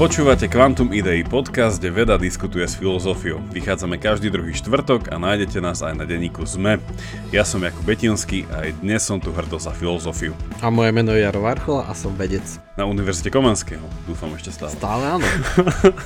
[0.00, 3.36] Počúvate Quantum Idei podcast, kde veda diskutuje s filozofiou.
[3.52, 6.80] Vychádzame každý druhý štvrtok a nájdete nás aj na denníku ZME.
[7.28, 10.32] Ja som Jakub Betinský a aj dnes som tu hrdo za filozofiu.
[10.64, 12.40] A moje meno je Jaro Varchola a som vedec.
[12.80, 14.72] Na Univerzite Komenského, dúfam ešte stále.
[14.72, 15.26] Stále áno.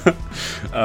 [0.74, 0.84] a,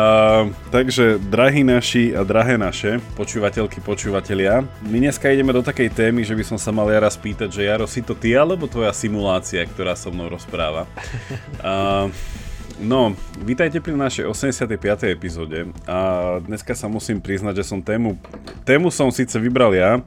[0.70, 6.38] takže, drahí naši a drahé naše, počúvateľky, počúvatelia, my dneska ideme do takej témy, že
[6.38, 9.98] by som sa mal Jara spýtať, že Jaro, si to ty alebo tvoja simulácia, ktorá
[9.98, 10.86] so mnou rozpráva?
[11.66, 12.06] A,
[12.80, 13.12] No,
[13.44, 15.12] vítajte pri našej 85.
[15.12, 18.16] epizóde a dneska sa musím priznať, že som tému,
[18.64, 20.00] tému som síce vybral ja,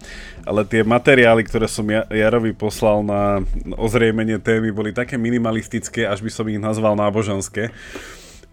[0.48, 3.44] ale tie materiály, ktoré som Jarovi poslal na
[3.76, 7.68] ozriemenie témy, boli také minimalistické, až by som ich nazval náboženské.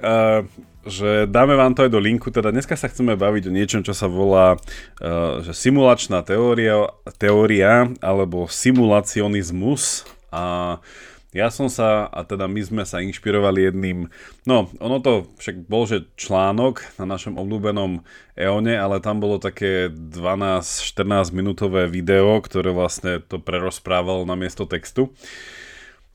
[0.04, 0.44] Uh,
[0.84, 3.96] že dáme vám to aj do linku, teda dneska sa chceme baviť o niečom, čo
[3.96, 12.26] sa volá uh, že simulačná teória, teória alebo simulacionizmus a uh, ja som sa, a
[12.26, 14.10] teda my sme sa inšpirovali jedným,
[14.50, 18.02] no ono to však bol, že článok na našom obľúbenom
[18.34, 25.14] EONE, ale tam bolo také 12-14 minútové video, ktoré vlastne to prerozprávalo na miesto textu.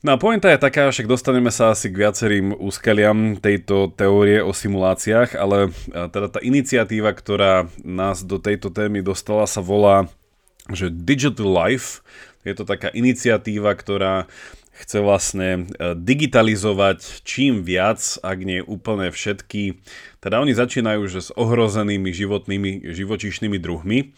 [0.05, 4.53] No a pointa je taká, však dostaneme sa asi k viacerým úskaliam tejto teórie o
[4.53, 10.05] simuláciách, ale teda tá iniciatíva, ktorá nás do tejto témy dostala, sa volá
[10.73, 12.01] že Digital Life.
[12.45, 14.29] Je to taká iniciatíva, ktorá
[14.75, 19.79] chce vlastne e, digitalizovať čím viac, ak nie úplne všetky.
[20.19, 24.11] Teda oni začínajú že s ohrozenými životnými, živočíšnymi druhmi.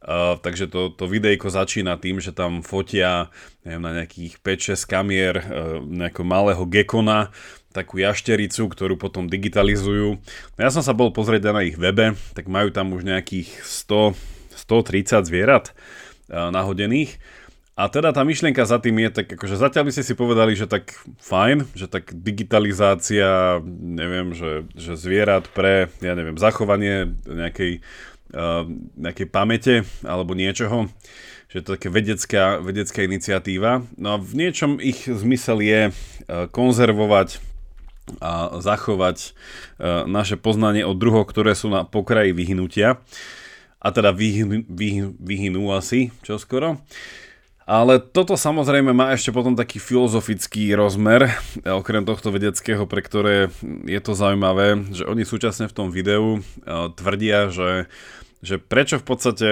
[0.00, 3.28] Uh, takže to, to videjko začína tým, že tam fotia
[3.68, 5.44] neviem, na nejakých 5-6 kamier uh,
[5.84, 7.28] nejakého malého gekona,
[7.76, 10.16] takú jaštericu, ktorú potom digitalizujú.
[10.56, 14.16] No ja som sa bol pozrieť na ich webe, tak majú tam už nejakých 100,
[14.56, 15.76] 130 zvierat
[16.32, 17.20] uh, nahodených.
[17.80, 20.68] A teda tá myšlienka za tým je tak, akože zatiaľ by ste si povedali, že
[20.68, 27.80] tak fajn, že tak digitalizácia, neviem, že, že zvierat pre, ja neviem, zachovanie nejakej,
[28.36, 28.68] uh,
[29.00, 29.74] nejakej pamäte
[30.04, 30.92] alebo niečoho,
[31.48, 33.88] že to je také vedecká, vedecká iniciatíva.
[33.96, 37.40] No a v niečom ich zmysel je uh, konzervovať
[38.20, 39.32] a zachovať
[39.80, 43.00] uh, naše poznanie o druhoch, ktoré sú na pokraji vyhnutia.
[43.80, 44.68] A teda vyhynú,
[45.16, 46.76] vyhynú asi čoskoro.
[46.76, 46.84] skoro.
[47.70, 51.30] Ale toto samozrejme má ešte potom taký filozofický rozmer,
[51.62, 53.54] okrem tohto vedeckého, pre ktoré
[53.86, 57.86] je to zaujímavé, že oni súčasne v tom videu tvrdia, že,
[58.42, 59.48] že prečo v podstate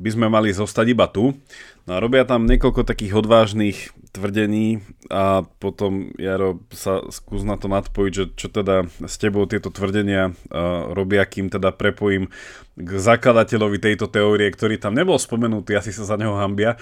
[0.00, 1.36] by sme mali zostať iba tu.
[1.84, 4.80] No a robia tam niekoľko takých odvážnych tvrdení
[5.12, 10.32] a potom, Jaro, sa skús na to nadpojiť, že čo teda s tebou tieto tvrdenia
[10.32, 12.32] uh, robia, kým teda prepojím
[12.80, 16.80] k zakladateľovi tejto teórie, ktorý tam nebol spomenutý, asi sa za neho hambia.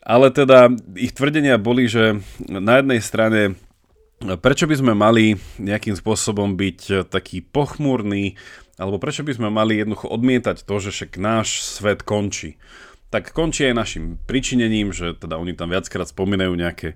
[0.00, 3.40] Ale teda ich tvrdenia boli, že na jednej strane
[4.20, 8.36] prečo by sme mali nejakým spôsobom byť taký pochmúrny,
[8.76, 12.60] alebo prečo by sme mali jednoducho odmietať to, že však náš svet končí.
[13.10, 16.94] Tak končí aj našim pričinením, že teda oni tam viackrát spomínajú nejaké,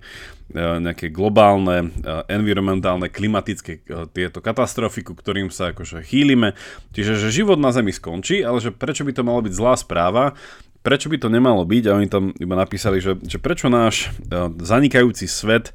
[0.55, 6.55] e, nejaké globálne, e, environmentálne, klimatické e, tieto katastrofy, ku ktorým sa akože chýlime.
[6.95, 10.39] Čiže, že život na Zemi skončí, ale že prečo by to malo byť zlá správa,
[10.85, 14.53] prečo by to nemalo byť a oni tam iba napísali, že, že prečo náš uh,
[14.61, 15.73] zanikajúci svet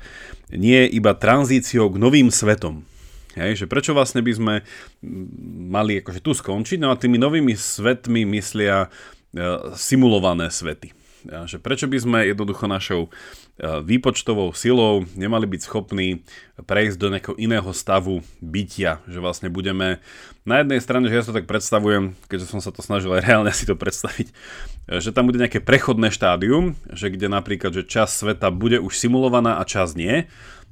[0.55, 2.87] nie je iba tranzíciou k novým svetom.
[3.35, 4.55] Hej, že prečo vlastne by sme
[5.71, 11.00] mali akože tu skončiť, no a tými novými svetmi myslia uh, simulované svety.
[11.27, 13.13] Že prečo by sme jednoducho našou
[13.61, 16.25] výpočtovou silou nemali byť schopní
[16.65, 20.01] prejsť do nejakého iného stavu bytia, že vlastne budeme
[20.49, 23.53] na jednej strane, že ja to tak predstavujem, keďže som sa to snažil aj reálne
[23.57, 24.33] si to predstaviť,
[24.89, 29.61] že tam bude nejaké prechodné štádium, že kde napríklad, že čas sveta bude už simulovaná
[29.61, 30.25] a čas nie,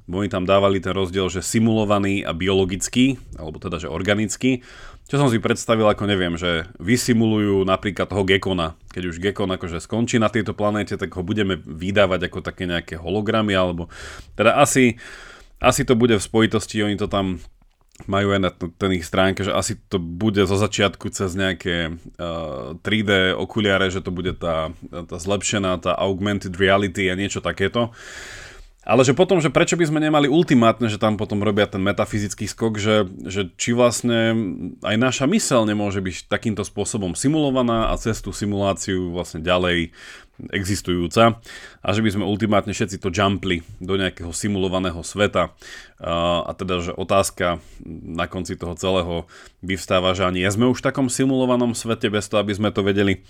[0.09, 4.65] oni tam dávali ten rozdiel, že simulovaný a biologický, alebo teda, že organický,
[5.09, 8.77] čo som si predstavil, ako neviem, že vysimulujú napríklad toho Gekona.
[8.93, 13.01] Keď už Gekon akože skončí na tejto planéte, tak ho budeme vydávať ako také nejaké
[13.01, 13.89] hologramy, alebo
[14.37, 15.01] teda asi,
[15.57, 17.41] asi to bude v spojitosti, oni to tam
[18.07, 22.77] majú aj na ten ich stránke, že asi to bude zo začiatku cez nejaké uh,
[22.79, 27.91] 3D okuliare, že to bude tá, tá zlepšená, tá augmented reality a niečo takéto.
[28.89, 32.49] Ale že potom, že prečo by sme nemali ultimátne, že tam potom robia ten metafyzický
[32.49, 34.33] skok, že, že či vlastne
[34.81, 39.93] aj naša mysel nemôže byť takýmto spôsobom simulovaná a cez tú simuláciu vlastne ďalej
[40.49, 41.37] existujúca
[41.83, 45.51] a že by sme ultimátne všetci to jumpli do nejakého simulovaného sveta
[45.99, 49.27] a, teda, že otázka na konci toho celého
[49.59, 53.21] vyvstáva, že ani sme už v takom simulovanom svete bez toho, aby sme to vedeli.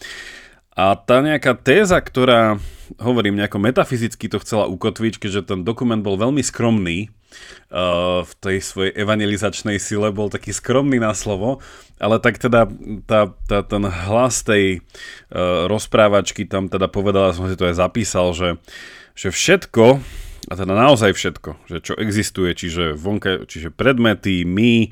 [0.79, 2.55] A tá nejaká téza, ktorá,
[3.03, 8.63] hovorím, nejako metafyzicky to chcela ukotviť, keďže ten dokument bol veľmi skromný, uh, v tej
[8.63, 11.59] svojej evangelizačnej sile, bol taký skromný na slovo,
[11.99, 12.71] ale tak teda
[13.03, 18.31] tá, tá, ten hlas tej uh, rozprávačky tam teda povedala, som si to aj zapísal,
[18.31, 18.55] že,
[19.19, 19.99] že všetko,
[20.47, 24.87] a teda naozaj všetko, že čo existuje, čiže, vonka, čiže predmety, my,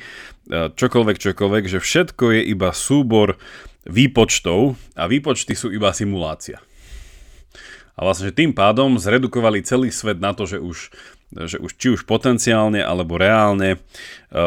[0.52, 3.40] čokoľvek, čokoľvek, že všetko je iba súbor
[3.88, 6.60] výpočtov a výpočty sú iba simulácia.
[7.98, 10.94] A vlastne, že tým pádom zredukovali celý svet na to, že už,
[11.50, 13.78] že už či už potenciálne alebo reálne e,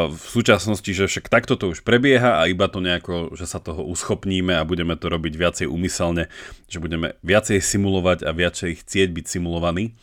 [0.06, 3.82] v súčasnosti, že však takto to už prebieha a iba to nejako, že sa toho
[3.90, 6.30] uschopníme a budeme to robiť viacej úmyselne,
[6.70, 9.98] že budeme viacej simulovať a viacej chcieť byť simulovaní.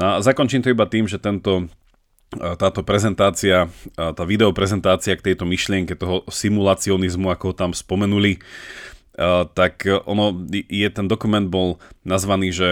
[0.00, 1.68] No a zakončím to iba tým, že tento
[2.36, 8.36] táto prezentácia, tá videoprezentácia k tejto myšlienke toho simulacionizmu, ako ho tam spomenuli,
[9.56, 12.68] tak ono, je, ten dokument bol nazvaný, že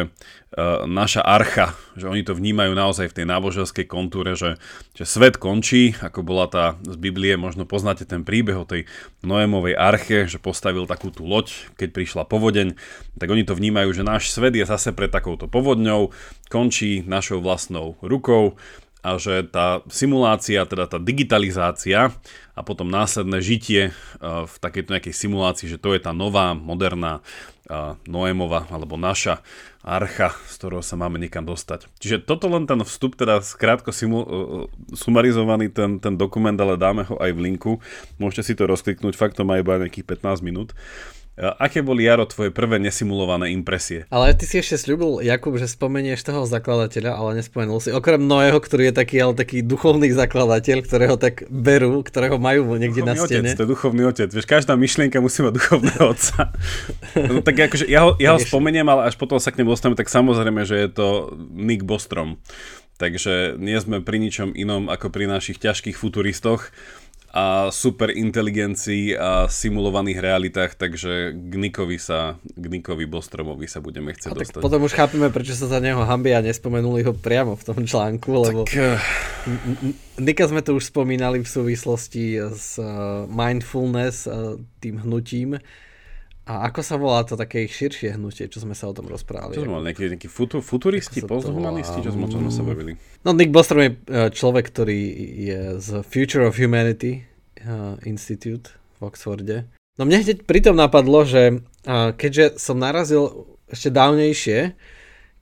[0.87, 4.55] naša archa, že oni to vnímajú naozaj v tej náboženskej kontúre, že,
[4.95, 8.87] že svet končí, ako bola tá z Biblie, možno poznáte ten príbeh o tej
[9.27, 12.79] Noémovej arche, že postavil takú tú loď, keď prišla povodeň,
[13.19, 16.15] tak oni to vnímajú, že náš svet je zase pred takouto povodňou,
[16.47, 18.55] končí našou vlastnou rukou,
[19.07, 22.11] a že tá simulácia, teda tá digitalizácia
[22.59, 27.23] a potom následné žitie v takejto nejakej simulácii, že to je tá nová, moderná
[28.11, 29.47] Noémova alebo naša
[29.87, 31.87] archa, z ktorého sa máme niekam dostať.
[32.03, 34.19] Čiže toto len ten vstup, teda skrátko simu,
[34.91, 37.79] sumarizovaný ten, ten dokument, ale dáme ho aj v linku.
[38.19, 40.75] Môžete si to rozkliknúť, fakt to má iba nejakých 15 minút.
[41.37, 44.09] Aké boli, Jaro, tvoje prvé nesimulované impresie?
[44.09, 47.93] Ale ty si ešte slúbil, Jakub, že spomenieš toho zakladateľa, ale nespomenul si.
[47.93, 53.05] Okrem Noého, ktorý je taký, ale taký duchovný zakladateľ, ktorého tak berú, ktorého majú niekde
[53.05, 53.49] duchovný na stene.
[53.53, 54.29] Otec, to je duchovný otec.
[54.33, 56.57] Vieš, každá myšlienka musí mať duchovného otca.
[57.29, 60.01] no, tak akože ja ho, ja ho spomeniem, ale až potom sa k nemu dostaneme,
[60.01, 62.41] tak samozrejme, že je to Nick Bostrom.
[62.97, 66.73] Takže nie sme pri ničom inom ako pri našich ťažkých futuristoch
[67.37, 74.17] a super inteligencii a simulovaných realitách, takže k Nikovi sa, k Nikovi Bostromovi sa budeme
[74.17, 74.63] chcieť a dostať.
[74.65, 78.29] potom už chápeme, prečo sa za neho hambia a nespomenuli ho priamo v tom článku,
[78.33, 78.73] lebo tak...
[78.81, 78.97] Eh,
[80.17, 82.89] Nika sme to už spomínali v súvislosti s eh,
[83.29, 85.61] mindfulness, eh, tým hnutím,
[86.47, 89.59] a ako sa volá to také širšie hnutie, čo sme sa o tom rozprávali?
[89.59, 92.95] Čo sme mali, nejakí, nejakí futu, futuristi, posthumanisti, čo sme, čo sme sa bavili?
[93.27, 95.01] No Nick Bostrom je e, človek, ktorý
[95.43, 97.27] je z Future of Humanity
[97.67, 98.71] uh, Institute
[99.03, 99.67] v Oxforde.
[99.99, 104.79] No mne hneď pritom napadlo, že uh, keďže som narazil ešte dávnejšie,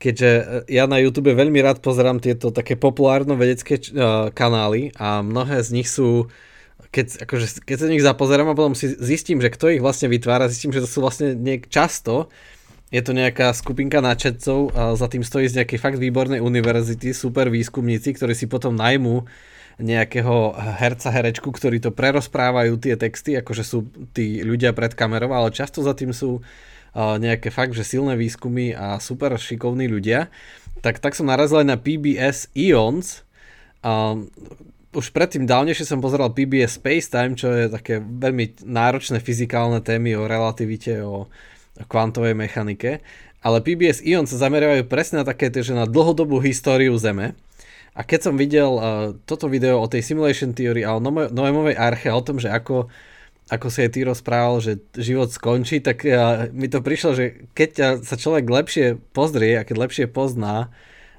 [0.00, 0.30] keďže
[0.72, 5.68] ja na YouTube veľmi rád pozerám tieto také populárno vedecké uh, kanály a mnohé z
[5.76, 6.32] nich sú
[6.94, 10.46] keď, akože, keď sa nich zapozerám a potom si zistím, že kto ich vlastne vytvára,
[10.46, 12.30] zistím, že to sú vlastne niek- často
[12.94, 17.50] je to nejaká skupinka načetcov a za tým stojí z nejakej fakt výbornej univerzity, super
[17.50, 19.26] výskumníci, ktorí si potom najmú
[19.82, 25.50] nejakého herca, herečku, ktorí to prerozprávajú tie texty, akože sú tí ľudia pred kamerou, ale
[25.50, 26.46] často za tým sú
[26.94, 30.30] nejaké fakt, že silné výskumy a super šikovní ľudia.
[30.78, 33.26] Tak, tak som narazil aj na PBS Ions,
[34.94, 40.14] už predtým dávnejšie som pozeral PBS Space Time, čo je také veľmi náročné fyzikálne témy
[40.14, 41.26] o relativite, o,
[41.90, 43.02] kvantovej mechanike.
[43.44, 47.36] Ale PBS Ion sa zameriavajú presne na také, že na dlhodobú históriu Zeme.
[47.94, 52.10] A keď som videl uh, toto video o tej simulation theory a o Noemovej arche,
[52.10, 52.90] o tom, že ako,
[53.52, 58.02] ako si aj ty rozprával, že život skončí, tak uh, mi to prišlo, že keď
[58.02, 60.74] sa človek lepšie pozrie a keď lepšie pozná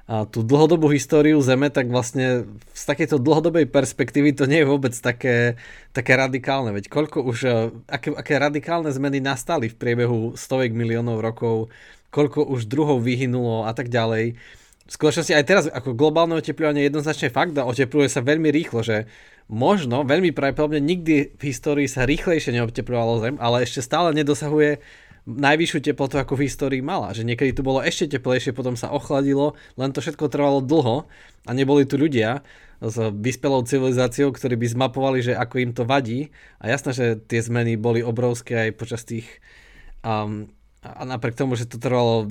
[0.06, 5.58] tú dlhodobú históriu Zeme, tak vlastne z takejto dlhodobej perspektívy to nie je vôbec také,
[5.90, 6.70] také radikálne.
[6.70, 7.50] Veď koľko už, e,
[7.90, 11.74] aké, aké radikálne zmeny nastali v priebehu stovek miliónov rokov,
[12.14, 14.38] koľko už druhov vyhynulo a tak ďalej.
[14.86, 18.86] V skutočnosti aj teraz ako globálne oteplovanie je jednoznačne fakt a otepluje sa veľmi rýchlo,
[18.86, 19.10] že
[19.50, 24.78] možno, veľmi pravdepodobne nikdy v histórii sa rýchlejšie neoteplovalo Zem, ale ešte stále nedosahuje
[25.26, 27.10] najvyššiu teplotu ako v histórii mala.
[27.10, 31.10] Že niekedy tu bolo ešte teplejšie, potom sa ochladilo, len to všetko trvalo dlho
[31.44, 32.46] a neboli tu ľudia
[32.78, 36.30] s vyspelou civilizáciou, ktorí by zmapovali, že ako im to vadí.
[36.62, 39.26] A jasné, že tie zmeny boli obrovské aj počas tých
[40.06, 40.46] um,
[40.94, 42.30] a napriek tomu, že to trvalo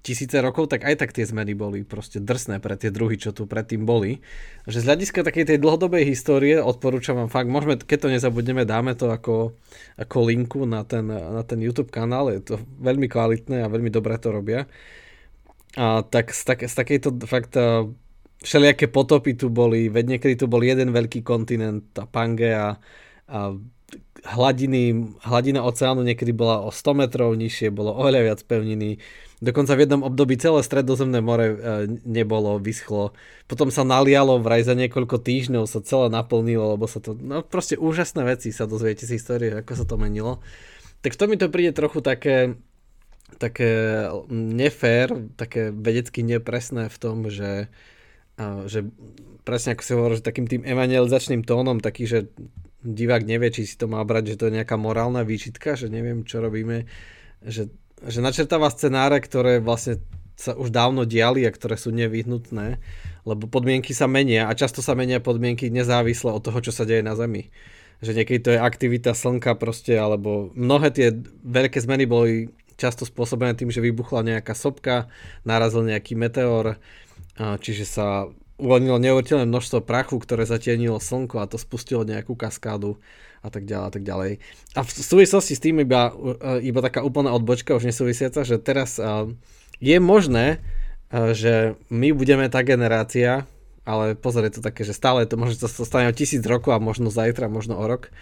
[0.00, 3.44] tisíce rokov, tak aj tak tie zmeny boli proste drsné pre tie druhy, čo tu
[3.44, 4.24] predtým boli.
[4.64, 8.96] Že z hľadiska takej tej dlhodobej histórie odporúčam vám fakt, môžeme, keď to nezabudneme, dáme
[8.96, 9.52] to ako,
[10.00, 14.16] ako linku na ten, na ten YouTube kanál, je to veľmi kvalitné a veľmi dobre
[14.16, 14.64] to robia.
[15.76, 17.54] A tak z, tak, z takejto fakt
[18.40, 22.80] všelijaké potopy tu boli, veď niekedy tu bol jeden veľký kontinent, tá Pangea,
[23.30, 23.54] a
[24.24, 29.00] hladiny, hladina oceánu niekedy bola o 100 metrov nižšie, bolo oveľa viac pevniny.
[29.40, 31.56] Dokonca v jednom období celé stredozemné more e,
[32.04, 33.16] nebolo, vyschlo.
[33.48, 37.80] Potom sa nalialo, vraj za niekoľko týždňov sa celé naplnilo, lebo sa to, no proste
[37.80, 40.44] úžasné veci sa dozviete z histórie, ako sa to menilo.
[41.00, 42.60] Tak to mi to príde trochu také,
[43.40, 47.72] také nefér, také vedecky nepresné v tom, že,
[48.68, 48.84] že
[49.48, 52.28] presne ako si hovoril, že takým tým evangelizačným tónom, taký, že
[52.80, 56.24] divák nevie, či si to má brať, že to je nejaká morálna výčitka, že neviem,
[56.24, 56.88] čo robíme,
[57.44, 57.68] že,
[58.04, 60.00] že načrtáva scenáre, ktoré vlastne
[60.40, 62.80] sa už dávno diali a ktoré sú nevyhnutné,
[63.28, 67.04] lebo podmienky sa menia a často sa menia podmienky nezávisle od toho, čo sa deje
[67.04, 67.52] na Zemi.
[68.00, 71.12] Že niekedy to je aktivita slnka proste, alebo mnohé tie
[71.44, 72.48] veľké zmeny boli
[72.80, 75.12] často spôsobené tým, že vybuchla nejaká sopka,
[75.44, 76.80] narazil nejaký meteor,
[77.36, 83.00] čiže sa uvoľnilo neuveriteľné množstvo prachu, ktoré zatienilo slnko a to spustilo nejakú kaskádu
[83.40, 84.32] a tak ďalej a tak ďalej.
[84.76, 89.00] A v súvislosti s tým iba, e, iba taká úplná odbočka, už nesúvisiaca, že teraz
[89.00, 89.32] e,
[89.80, 90.60] je možné,
[91.08, 93.48] e, že my budeme tá generácia,
[93.88, 96.84] ale pozor, je to také, že stále to možno sa stane o tisíc rokov a
[96.84, 98.12] možno zajtra, možno o rok,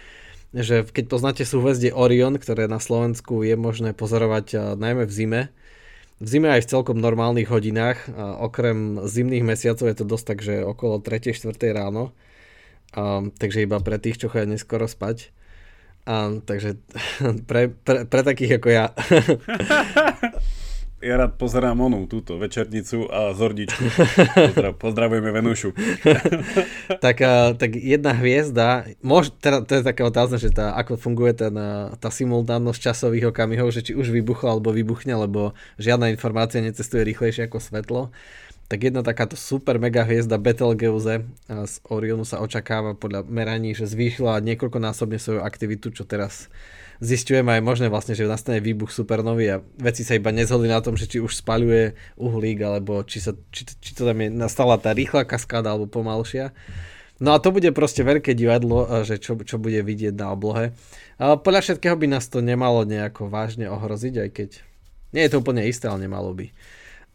[0.55, 5.41] že keď poznáte súhvezdie Orion, ktoré na Slovensku je možné pozorovať najmä v zime,
[6.19, 8.11] v zime aj v celkom normálnych hodinách.
[8.43, 11.31] Okrem zimných mesiacov je to dosť tak, že okolo 3.
[11.31, 11.55] 4.
[11.71, 12.11] ráno.
[13.39, 15.31] Takže iba pre tých, čo chodia neskoro spať.
[16.09, 16.79] A, takže
[17.49, 18.85] pre, pre, pre takých ako ja.
[20.99, 23.83] ja rád pozerám onú, túto večernicu a zordičku.
[24.35, 25.71] Pozdrav, pozdravujeme Venušu.
[27.05, 27.17] tak,
[27.55, 31.55] tak jedna hviezda, mož, teda, to je taká otázka, že tá, ako funguje ten,
[31.97, 37.47] tá simultánnosť časových okamihov, že či už vybuchla alebo vybuchne, lebo žiadna informácia necestuje rýchlejšie
[37.47, 38.01] ako svetlo.
[38.69, 44.45] Tak jedna takáto super mega hviezda Betelgeuse z Orionu sa očakáva podľa meraní, že zvýšila
[44.45, 46.53] niekoľkonásobne svoju aktivitu, čo teraz
[46.99, 50.99] zistujeme aj možné vlastne, že nastane výbuch supernový a veci sa iba nezhodli na tom,
[50.99, 54.91] že či už spaľuje uhlík, alebo či, sa, či, či to tam je nastala tá
[54.91, 56.51] rýchla kaskáda alebo pomalšia.
[57.19, 60.71] No a to bude proste veľké divadlo, že čo, čo bude vidieť na oblohe.
[61.19, 64.49] A podľa všetkého by nás to nemalo nejako vážne ohroziť, aj keď
[65.11, 66.47] nie je to úplne isté, ale nemalo by.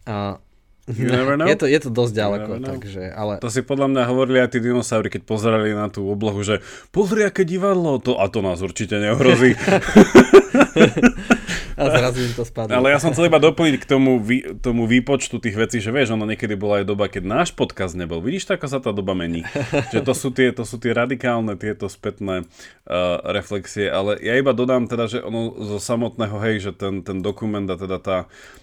[0.05, 0.37] A.
[0.85, 3.41] Je to, je to dosť ďaleko, takže, ale...
[3.41, 6.61] To si podľa mňa hovorili aj tí dinosaury, keď pozerali na tú oblohu, že
[6.93, 9.57] pozri, aké divadlo, to, a to nás určite neohrozí.
[11.75, 12.71] a zrazu im to spadlo.
[12.71, 16.15] Ale ja som chcel iba doplniť k tomu, vý, tomu výpočtu tých vecí, že vieš,
[16.15, 18.23] ono niekedy bola aj doba, keď náš podcast nebol.
[18.23, 19.43] Vidíš, ako sa tá doba mení.
[19.93, 24.55] že to sú tie, to sú tie radikálne, tieto spätné uh, reflexie, ale ja iba
[24.55, 28.17] dodám teda, že ono zo samotného, hej, že ten, ten dokument a teda tá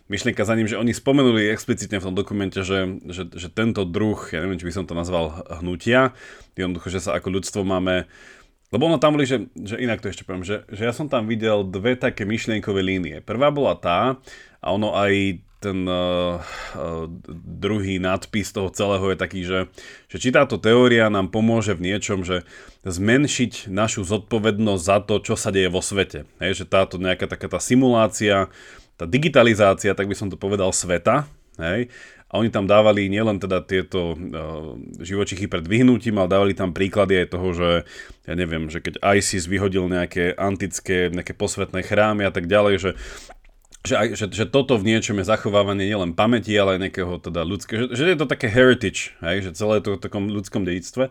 [0.09, 4.19] myšlienka za ním, že oni spomenuli explicitne v tom dokumente, že, že, že tento druh,
[4.33, 6.16] ja neviem, či by som to nazval hnutia,
[6.57, 8.09] jednoducho, že sa ako ľudstvo máme
[8.73, 11.29] lebo ono tam boli, že, že inak to ešte poviem, že, že ja som tam
[11.29, 13.21] videl dve také myšlienkové línie.
[13.21, 14.17] Prvá bola tá,
[14.59, 17.07] a ono aj ten uh, uh,
[17.38, 19.71] druhý nadpis toho celého je taký, že,
[20.11, 22.43] že či táto teória nám pomôže v niečom, že
[22.83, 26.26] zmenšiť našu zodpovednosť za to, čo sa deje vo svete.
[26.43, 28.50] Hej, že táto nejaká taká tá simulácia
[28.97, 31.26] tá digitalizácia, tak by som to povedal, sveta,
[31.59, 31.91] hej,
[32.33, 37.21] a oni tam dávali nielen teda tieto uh, živočichy pred vyhnutím, ale dávali tam príklady
[37.21, 37.69] aj toho, že
[38.25, 42.93] ja neviem, že keď ISIS vyhodil nejaké antické, nejaké posvetné chrámy a tak ďalej, že
[43.83, 47.91] že, že, že toto v niečom je zachovávanie nielen pamäti, ale aj nejakého teda ľudského,
[47.91, 51.11] že, že je to také heritage, hej, že celé to v takom ľudskom dedictve.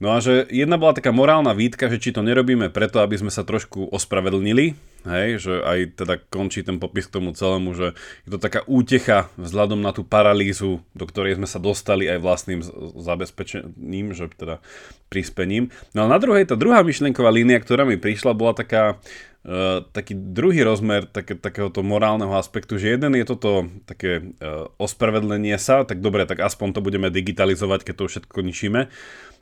[0.00, 3.28] No a že jedna bola taká morálna výtka, že či to nerobíme preto, aby sme
[3.28, 7.96] sa trošku ospravedlnili, Hej, že aj teda končí ten popis k tomu celému, že
[8.28, 12.60] je to taká útecha vzhľadom na tú paralýzu, do ktorej sme sa dostali aj vlastným
[13.00, 14.60] zabezpečením, že teda
[15.08, 15.72] prispením.
[15.96, 19.00] No a na druhej, tá druhá myšlienková línia, ktorá mi prišla, bola taká,
[19.40, 25.56] Uh, taký druhý rozmer také, takéhoto morálneho aspektu, že jeden je toto také uh, ospravedlenie
[25.56, 28.92] sa, tak dobre, tak aspoň to budeme digitalizovať, keď to všetko ničíme.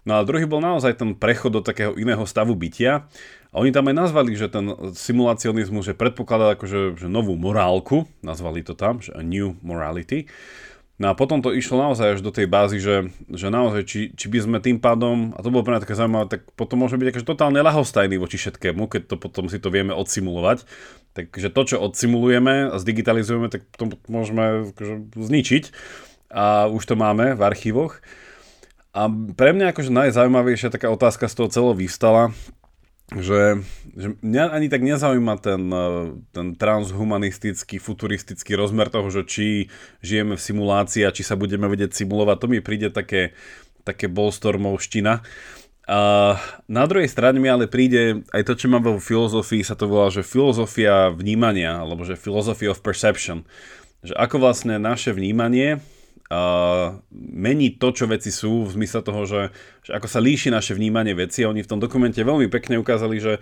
[0.09, 3.05] No a druhý bol naozaj ten prechod do takého iného stavu bytia
[3.53, 8.65] a oni tam aj nazvali, že ten simulacionizmus, že predpokladá akože že novú morálku, nazvali
[8.65, 10.25] to tam, že a new morality.
[10.99, 14.27] No a potom to išlo naozaj až do tej bázy, že, že naozaj, či, či
[14.27, 17.11] by sme tým pádom, a to bolo pre mňa také zaujímavé, tak potom môžeme byť
[17.15, 20.67] akože totálne ľahostajní voči všetkému, keď to potom si to vieme odsimulovať.
[21.15, 25.65] Takže to, čo odsimulujeme a zdigitalizujeme, tak to môžeme akože zničiť.
[26.35, 28.03] A už to máme v archívoch.
[28.99, 29.07] A
[29.39, 32.35] pre mňa akože najzaujímavejšia taká otázka z toho celého vyvstala,
[33.15, 33.63] že,
[33.95, 35.89] že mňa ani tak nezaujíma ten, e,
[36.35, 39.47] ten transhumanistický, futuristický rozmer toho, že či
[40.03, 42.37] žijeme v simulácii a či sa budeme vedieť simulovať.
[42.43, 43.39] To mi príde také,
[43.87, 45.23] také bolstormovština.
[45.89, 46.01] A
[46.69, 50.13] na druhej strane mi ale príde aj to, čo mám vo filozofii, sa to volá,
[50.13, 53.47] že filozofia vnímania, alebo že philosophy of perception.
[54.05, 55.81] Že ako vlastne naše vnímanie
[56.29, 59.43] uh, mení to, čo veci sú, v zmysle toho, že,
[59.85, 61.45] že ako sa líši naše vnímanie veci.
[61.45, 63.41] Oni v tom dokumente veľmi pekne ukázali, že,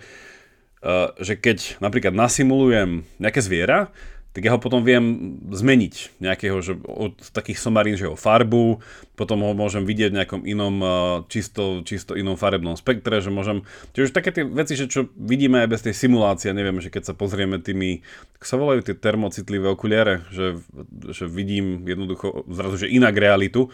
[0.83, 3.91] uh, že keď napríklad nasimulujem nejaké zviera,
[4.37, 8.77] tak ja ho potom viem zmeniť nejakého, že od takých somarín, že ho farbu,
[9.17, 10.77] potom ho môžem vidieť v nejakom inom,
[11.25, 13.65] čisto, čisto inom farebnom spektre, že môžem,
[13.97, 17.13] čiže také tie veci, že čo vidíme aj bez tej simulácie, neviem, že keď sa
[17.17, 18.05] pozrieme tými,
[18.37, 20.61] ako sa volajú tie termocitlivé okuliare, že,
[21.09, 23.73] že vidím jednoducho zrazu, že inak realitu,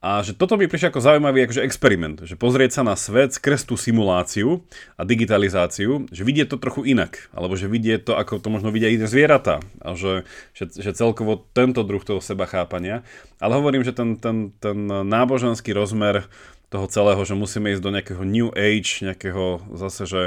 [0.00, 3.68] a že toto by prišlo ako zaujímavý akože experiment, že pozrieť sa na svet skrz
[3.68, 4.64] tú simuláciu
[4.96, 8.88] a digitalizáciu, že vidieť to trochu inak, alebo že vidieť to, ako to možno vidia
[8.88, 10.24] iné zvieratá, a že,
[10.56, 13.04] že, že celkovo tento druh toho seba chápania.
[13.44, 16.24] Ale hovorím, že ten, ten, ten náboženský rozmer
[16.72, 20.22] toho celého, že musíme ísť do nejakého new age, nejakého zase, že...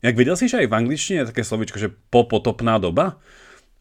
[0.00, 3.20] Jak videl si, že aj v angličtine je také slovičko, že popotopná doba?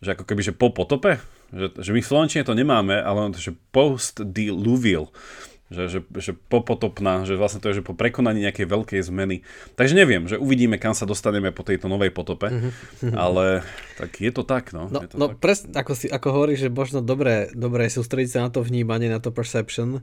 [0.03, 1.23] Že ako keby, že po potope?
[1.49, 5.09] Že, že my v Slovenčine to nemáme, ale to, že post-diluvial,
[5.69, 9.45] že, že, že popotopná, že vlastne to je, že po prekonaní nejakej veľkej zmeny.
[9.77, 13.13] Takže neviem, že uvidíme, kam sa dostaneme po tejto novej potope, mm-hmm.
[13.13, 13.61] ale
[13.97, 14.89] tak je to tak, no.
[14.89, 15.37] No, je to no tak.
[15.37, 19.21] presne, ako, si, ako hovoríš, že možno dobré, dobré sústrediť sa na to vnímanie, na
[19.21, 20.01] to perception.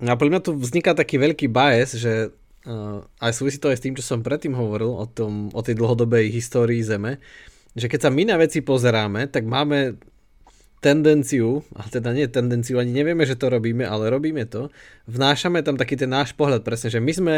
[0.00, 2.32] A pre mňa tu vzniká taký veľký bias, že
[2.68, 5.80] uh, aj súvisí to aj s tým, čo som predtým hovoril o, tom, o tej
[5.80, 7.20] dlhodobej histórii Zeme,
[7.72, 9.96] že keď sa my na veci pozeráme, tak máme
[10.80, 14.72] tendenciu, a teda nie tendenciu, ani nevieme, že to robíme, ale robíme to,
[15.04, 17.36] vnášame tam taký ten náš pohľad, presne, že my sme,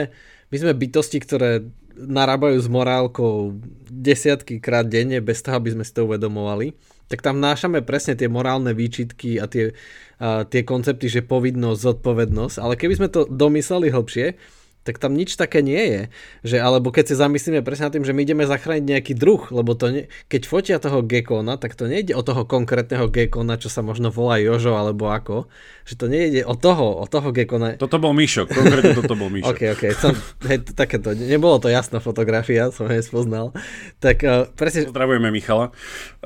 [0.48, 1.66] my sme bytosti, ktoré
[1.98, 3.58] narábajú s morálkou
[3.90, 6.72] desiatky krát denne, bez toho, aby sme si to uvedomovali,
[7.10, 9.74] tak tam vnášame presne tie morálne výčitky a tie,
[10.22, 14.38] a tie koncepty, že povinnosť, zodpovednosť, ale keby sme to domysleli hlbšie,
[14.82, 16.02] tak tam nič také nie je.
[16.42, 19.78] Že, alebo keď sa zamyslíme presne na tým, že my ideme zachrániť nejaký druh, lebo
[19.78, 23.86] to ne, keď fotia toho gekona, tak to nejde o toho konkrétneho gekona, čo sa
[23.86, 25.46] možno volá Jožo alebo ako.
[25.86, 27.78] Že to nejde o toho, o toho gekona.
[27.78, 29.50] Toto bol Mišo, konkrétne toto bol Mišo.
[29.54, 30.12] ok, ok, som,
[30.50, 33.54] hej, takéto, nebolo to jasná fotografia, som jej spoznal.
[34.02, 34.90] Tak uh, presne...
[34.90, 35.70] Pozdravujeme Michala,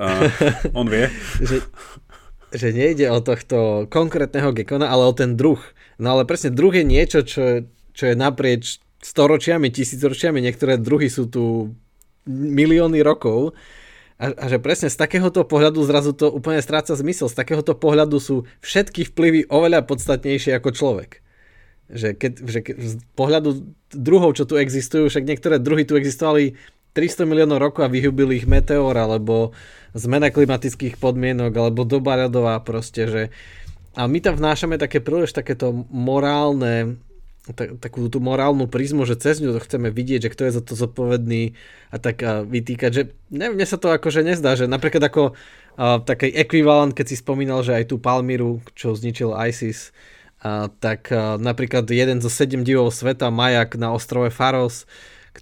[0.01, 0.29] uh,
[0.73, 1.13] on vie.
[1.49, 1.61] že,
[2.57, 5.61] že nejde o tohto konkrétneho gekona, ale o ten druh.
[5.97, 7.65] No ale presne druh je niečo, čo,
[7.97, 11.73] čo je naprieč storočiami, tisícročiami, niektoré druhy sú tu
[12.29, 13.57] milióny rokov
[14.17, 17.29] a, a že presne z takéhoto pohľadu zrazu to úplne stráca zmysel.
[17.29, 21.21] Z takéhoto pohľadu sú všetky vplyvy oveľa podstatnejšie ako človek.
[21.87, 23.51] Že, keď, že keď, z pohľadu
[23.93, 26.57] druhov, čo tu existujú, však niektoré druhy tu existovali
[26.97, 29.53] 300 miliónov rokov a vyhubili ich meteor, alebo
[29.93, 33.23] zmena klimatických podmienok, alebo doba ľadová proste, že
[33.97, 37.01] a my tam vnášame také príliš takéto morálne
[37.55, 40.75] tak, takú tú morálnu prízmu, že cez ňu chceme vidieť, že kto je za to
[40.75, 41.55] zodpovedný
[41.95, 45.23] a tak a vytýkať, že ne, mne sa to akože nezdá, že napríklad ako
[45.79, 49.95] a, taký ekvivalent, keď si spomínal, že aj tú Palmyru, čo zničil ISIS,
[50.43, 54.89] a, tak a, napríklad jeden zo sedem divov sveta, Majak na ostrove Faros,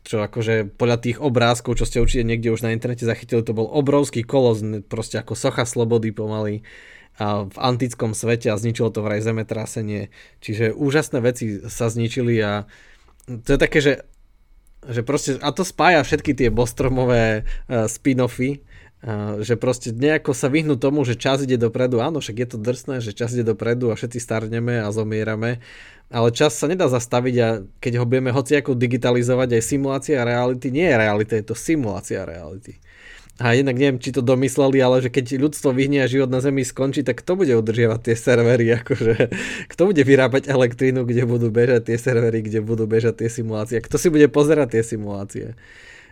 [0.02, 3.70] čo akože podľa tých obrázkov, čo ste určite niekde už na internete zachytili, to bol
[3.70, 6.66] obrovský kolos, proste ako socha slobody pomaly
[7.18, 10.10] v antickom svete a zničilo to vraj zemetrasenie.
[10.42, 12.66] Čiže úžasné veci sa zničili a
[13.24, 13.94] to je také, že,
[14.84, 18.60] že proste, a to spája všetky tie bostromové uh, spin-offy,
[19.06, 22.02] uh, že proste nejako sa vyhnú tomu, že čas ide dopredu.
[22.02, 25.62] Áno, však je to drsné, že čas ide dopredu a všetci starneme a zomierame,
[26.12, 27.48] ale čas sa nedá zastaviť a
[27.80, 32.76] keď ho budeme ako digitalizovať, aj simulácia reality nie je realita, je to simulácia reality.
[33.42, 36.62] A jednak neviem, či to domysleli, ale že keď ľudstvo vyhnie a život na Zemi
[36.62, 38.70] skončí, tak kto bude udržiavať tie servery?
[38.78, 39.26] Akože,
[39.66, 43.82] kto bude vyrábať elektrínu, kde budú bežať tie servery, kde budú bežať tie simulácie?
[43.82, 45.58] Kto si bude pozerať tie simulácie?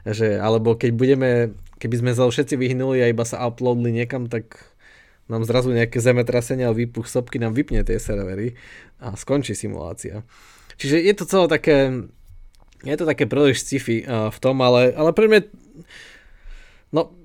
[0.03, 1.31] Že, alebo keď budeme,
[1.79, 4.59] keby sme sa všetci vyhnuli a iba sa uploadli niekam, tak
[5.31, 8.59] nám zrazu nejaké zemetrasenie a výpuch sopky nám vypne tie servery
[8.99, 10.27] a skončí simulácia.
[10.75, 12.03] Čiže je to celé také,
[12.83, 15.41] je to také príliš sci-fi v tom, ale, ale pre mňa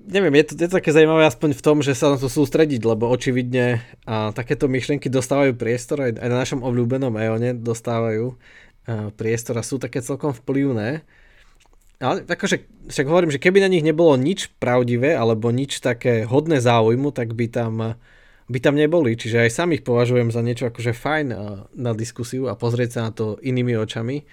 [0.08, 2.82] neviem, je to, je to také zaujímavé aspoň v tom, že sa na to sústrediť,
[2.82, 8.34] lebo očividne a takéto myšlienky dostávajú priestor, aj, aj na našom obľúbenom EONE dostávajú
[8.88, 11.04] a, priestor a sú také celkom vplyvné.
[11.98, 16.62] Ale akože, však hovorím, že keby na nich nebolo nič pravdivé alebo nič také hodné
[16.62, 17.98] záujmu, tak by tam,
[18.46, 19.18] by tam neboli.
[19.18, 21.28] Čiže aj sám ich považujem za niečo akože fajn
[21.74, 24.30] na diskusiu a pozrieť sa na to inými očami.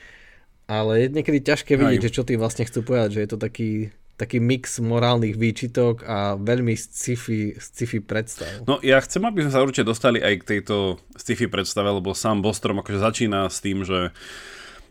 [0.68, 3.70] Ale je niekedy ťažké vidieť, že čo tým vlastne chcú povedať, že je to taký
[4.14, 8.62] taký mix morálnych výčitok a veľmi sci-fi, sci-fi predstav.
[8.66, 12.38] No ja chcem, aby sme sa určite dostali aj k tejto sci-fi predstave, lebo sám
[12.38, 14.14] Bostrom akože začína s tým, že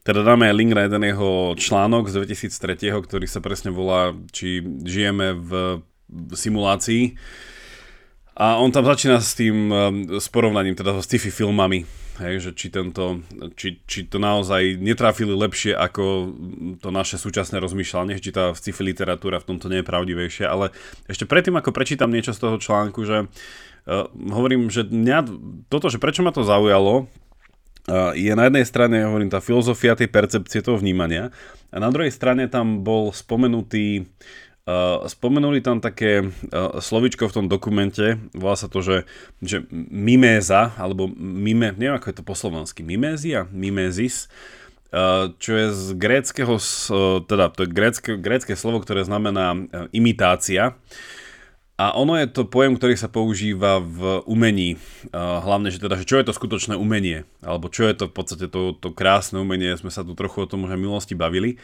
[0.03, 5.31] Teda dáme link na jeden jeho článok z 2003, ktorý sa presne volá, či žijeme
[5.31, 5.79] v
[6.35, 7.15] simulácii.
[8.35, 9.71] A on tam začína s tým
[10.19, 11.87] s porovnaním teda s sci-fi filmami,
[12.21, 13.25] hej, že či, tento,
[13.57, 16.33] či, či to naozaj netráfili lepšie ako
[16.77, 20.69] to naše súčasné rozmýšľanie, či tá sci-fi literatúra v tomto nie je pravdivejšia, ale
[21.09, 25.19] ešte predtým, ako prečítam niečo z toho článku, že uh, hovorím, že mňa,
[25.73, 27.09] toto, že prečo ma to zaujalo,
[28.15, 31.35] je na jednej strane, hovorím, tá filozofia tej percepcie toho vnímania
[31.67, 34.07] a na druhej strane tam bol spomenutý
[35.11, 38.97] spomenuli tam také uh, slovičko v tom dokumente, volá sa to, že,
[39.43, 44.31] že miméza, alebo mime, neviem ako je to po slovensky, mimézia, mimézis,
[44.95, 46.55] uh, čo je z gréckého,
[47.27, 49.59] teda to je grécké, grécké slovo, ktoré znamená
[49.91, 50.79] imitácia.
[51.73, 54.77] A ono je to pojem, ktorý sa používa v umení.
[55.09, 58.45] Hlavne, že teda, že čo je to skutočné umenie, alebo čo je to v podstate
[58.45, 61.57] to, to krásne umenie, sme sa tu trochu o tom už aj milosti bavili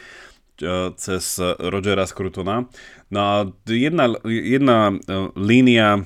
[0.96, 2.68] cez Rogera Scrutona.
[3.10, 3.34] No a
[3.66, 4.94] jedna, jedna
[5.34, 6.04] línia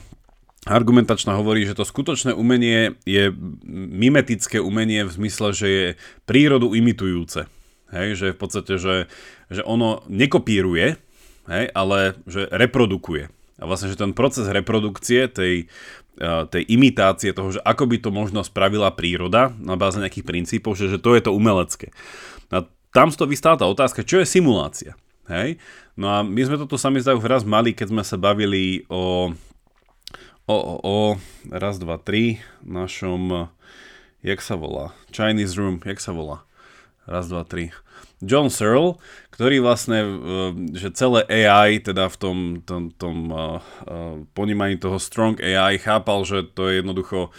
[0.64, 3.28] argumentačná hovorí, že to skutočné umenie je
[3.68, 5.86] mimetické umenie v zmysle, že je
[6.24, 7.44] prírodu imitujúce.
[7.92, 9.06] Hej, že v podstate, že,
[9.52, 10.96] že ono nekopíruje,
[11.46, 13.30] hej, ale že reprodukuje.
[13.60, 15.70] A vlastne, že ten proces reprodukcie tej,
[16.50, 20.90] tej imitácie toho, že ako by to možno spravila príroda na báze nejakých princípov, že,
[20.90, 21.94] že to je to umelecké.
[22.94, 24.94] Tam z toho vystáva tá otázka, čo je simulácia.
[25.26, 25.58] Hej?
[25.98, 29.34] No a my sme toto sami zdajú raz mali, keď sme sa bavili o,
[30.46, 30.96] o, o, o
[31.50, 33.50] raz, dva, tri našom,
[34.22, 36.46] jak sa volá, Chinese Room, jak sa volá,
[37.10, 37.74] raz, dva, tri.
[38.22, 38.96] John Searle,
[39.34, 40.10] ktorý vlastne, e,
[40.78, 46.24] že celé AI, teda v tom, tom, tom uh, uh, ponímaní toho strong AI, chápal,
[46.24, 47.34] že to je jednoducho,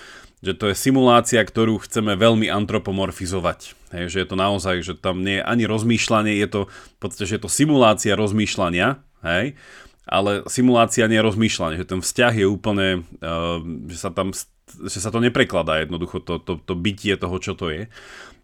[0.46, 3.74] že to je simulácia, ktorú chceme veľmi antropomorfizovať.
[3.90, 7.26] Hej, že je to naozaj, že tam nie je ani rozmýšľanie, je to v podstate,
[7.26, 9.58] že je to simulácia rozmýšľania, hej,
[10.06, 12.88] ale simulácia nie je rozmýšľanie, že ten vzťah je úplne,
[13.26, 13.58] uh,
[13.90, 14.30] že sa tam
[14.66, 17.86] že sa to neprekladá jednoducho, to, to, to bytie toho, čo to je.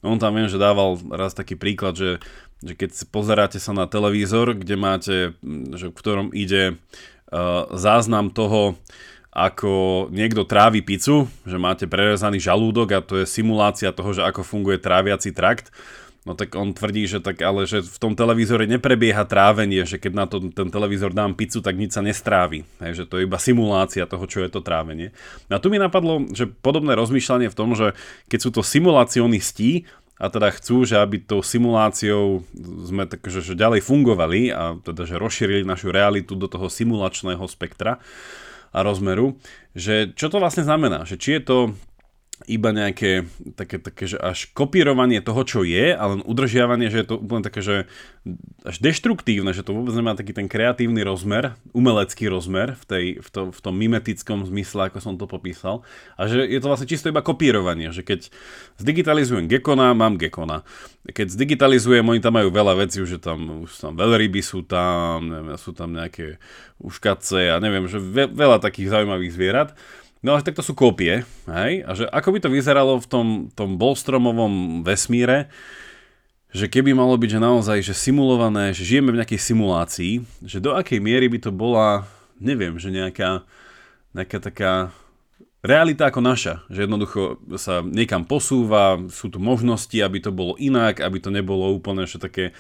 [0.06, 2.22] On tam viem, že dával raz taký príklad, že,
[2.62, 5.18] že keď pozeráte sa na televízor, kde máte,
[5.74, 8.78] že v ktorom ide uh, záznam toho,
[9.32, 14.44] ako niekto trávi pizzu, že máte prerezaný žalúdok a to je simulácia toho, že ako
[14.44, 15.72] funguje tráviaci trakt,
[16.22, 20.14] No tak on tvrdí, že tak ale že v tom televízore neprebieha trávenie, že keď
[20.14, 22.62] na to, ten televízor dám pizzu, tak nič sa nestrávi.
[22.78, 25.18] Hej, že to je iba simulácia toho, čo je to trávenie.
[25.50, 27.98] No a tu mi napadlo, že podobné rozmýšľanie v tom, že
[28.30, 29.90] keď sú to simulácionisti,
[30.22, 32.46] a teda chcú, že aby tou simuláciou
[32.86, 37.42] sme tak, že, že ďalej fungovali a teda, že rozšírili našu realitu do toho simulačného
[37.50, 37.98] spektra
[38.72, 39.36] a rozmeru,
[39.76, 41.58] že čo to vlastne znamená, že či je to
[42.50, 47.16] iba nejaké také, také, že až kopírovanie toho, čo je, ale udržiavanie, že je to
[47.22, 47.76] úplne také, že
[48.62, 53.28] až deštruktívne, že to vôbec nemá taký ten kreatívny rozmer, umelecký rozmer v, tej, v,
[53.34, 55.82] to, v tom mimetickom zmysle, ako som to popísal.
[56.18, 58.30] A že je to vlastne čisto iba kopírovanie, že keď
[58.78, 60.62] zdigitalizujem Gekona, mám Gekona.
[61.10, 65.58] Keď zdigitalizujem, oni tam majú veľa vecí, že tam už tam veľryby sú tam, neviem,
[65.58, 66.38] sú tam nejaké
[66.78, 69.70] uškace a neviem, že ve, veľa takých zaujímavých zvierat.
[70.22, 71.72] No ale tak to sú kópie, hej?
[71.82, 75.50] A že ako by to vyzeralo v tom, tom bolstromovom vesmíre,
[76.54, 80.14] že keby malo byť že naozaj že simulované, že žijeme v nejakej simulácii,
[80.46, 82.06] že do akej miery by to bola,
[82.38, 83.42] neviem, že nejaká,
[84.14, 84.74] nejaká taká
[85.66, 91.00] realita ako naša, že jednoducho sa niekam posúva, sú tu možnosti, aby to bolo inak,
[91.00, 92.54] aby to nebolo úplne že také,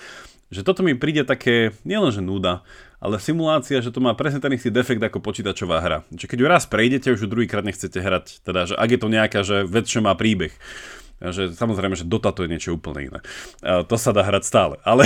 [0.51, 2.67] že toto mi príde také, nielenže nuda,
[2.99, 6.03] ale simulácia, že to má presne ten istý defekt ako počítačová hra.
[6.11, 9.07] Čiže keď ju raz prejdete, už ju druhýkrát nechcete hrať, teda, že ak je to
[9.07, 10.53] nejaká, že vec, čo má príbeh.
[11.21, 13.19] Že samozrejme, že Dota to je niečo úplne iné.
[13.61, 14.75] A to sa dá hrať stále.
[14.81, 15.05] Ale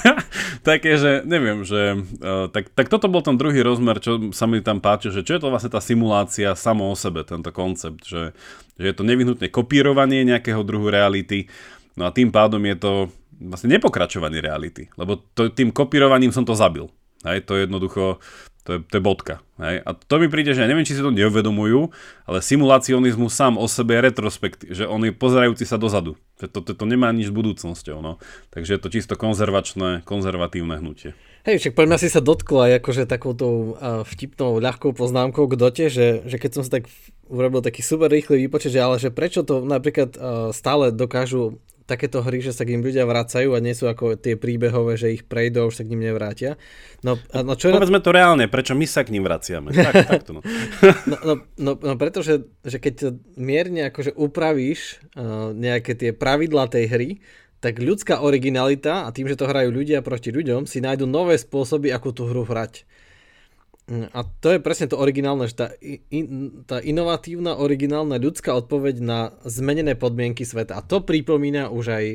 [0.68, 2.08] také, že neviem, že
[2.50, 5.40] tak, tak toto bol ten druhý rozmer, čo sa mi tam páči, že čo je
[5.44, 8.32] to vlastne tá simulácia samo o sebe, tento koncept, že,
[8.80, 11.52] že je to nevyhnutne kopírovanie nejakého druhu reality,
[12.00, 12.92] no a tým pádom je to
[13.40, 16.92] vlastne nepokračovanie reality, lebo to, tým kopírovaním som to zabil.
[17.22, 18.18] Hej, to je jednoducho,
[18.66, 19.38] to je, to je bodka.
[19.62, 19.78] Hej.
[19.86, 21.94] A to mi príde, že ja neviem, či si to neuvedomujú,
[22.26, 26.18] ale simulacionizmus sám o sebe je retrospekt, že on je pozerajúci sa dozadu.
[26.42, 28.02] Že to, to, to nemá nič s budúcnosťou.
[28.02, 28.18] No.
[28.50, 31.14] Takže je to čisto konzervačné, konzervatívne hnutie.
[31.46, 36.26] Hej, však mňa si sa dotkla aj akože takouto vtipnou, ľahkou poznámkou k dote, že,
[36.26, 36.90] že keď som sa tak
[37.30, 40.14] urobil taký super rýchly výpočet, že ale že prečo to napríklad
[40.54, 44.40] stále dokážu takéto hry, že sa k ním ľudia vracajú a nie sú ako tie
[44.40, 46.56] príbehové, že ich prejdú a už sa k ním nevrátia.
[47.04, 48.04] No, no čo Povedzme na...
[48.04, 49.70] to reálne, prečo my sa k ním vraciame.
[49.82, 50.40] Tak, takto, no.
[51.10, 56.84] no, no, no, no pretože že keď mierne akože upravíš uh, nejaké tie pravidlá tej
[56.86, 57.10] hry,
[57.58, 61.90] tak ľudská originalita a tým, že to hrajú ľudia proti ľuďom, si nájdu nové spôsoby,
[61.90, 62.86] ako tú hru hrať.
[63.90, 65.66] Mm, a to je presne to originálne, že tá,
[66.10, 70.78] in, tá inovatívna, originálna ľudská odpoveď na zmenené podmienky sveta.
[70.78, 72.06] A to pripomína už aj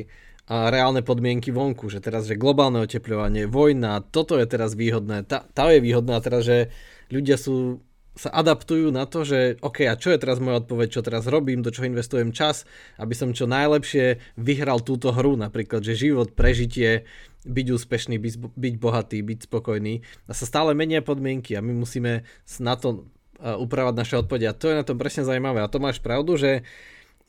[0.48, 5.44] a reálne podmienky vonku, že teraz, že globálne oteplovanie, vojna, toto je teraz výhodné, tá,
[5.44, 6.72] tá je výhodná teraz, že
[7.12, 7.84] ľudia sú
[8.18, 11.62] sa adaptujú na to, že OK, a čo je teraz moja odpoveď, čo teraz robím,
[11.62, 12.66] do čoho investujem čas,
[12.98, 17.06] aby som čo najlepšie vyhral túto hru, napríklad, že život, prežitie,
[17.46, 20.02] byť úspešný, byť, byť bohatý, byť spokojný.
[20.26, 22.26] A sa stále menia podmienky a my musíme
[22.58, 23.06] na to
[23.38, 24.50] upravať naše odpovede.
[24.50, 25.62] A to je na tom presne zaujímavé.
[25.62, 26.66] A to máš pravdu, že,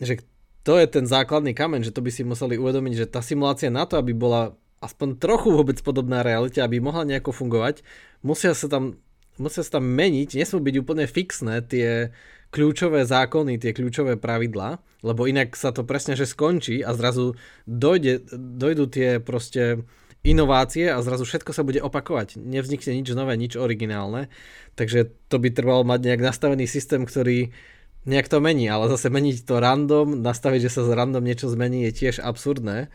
[0.01, 0.25] že
[0.65, 3.85] to je ten základný kameň, že to by si museli uvedomiť, že tá simulácia na
[3.85, 7.83] to, aby bola aspoň trochu vôbec podobná realite, aby mohla nejako fungovať,
[8.23, 8.95] musia sa tam
[9.39, 12.11] musia sa tam meniť, nesmú byť úplne fixné tie
[12.49, 17.37] kľúčové zákony, tie kľúčové pravidlá, lebo inak sa to presne že skončí a zrazu
[17.69, 19.85] dojde, dojdú tie proste
[20.25, 22.35] inovácie a zrazu všetko sa bude opakovať.
[22.35, 24.27] Nevznikne nič nové, nič originálne.
[24.75, 27.55] Takže to by trvalo mať nejak nastavený systém, ktorý
[28.03, 31.87] nejak to mení, ale zase meniť to random, nastaviť, že sa z random niečo zmení
[31.87, 32.91] je tiež absurdné.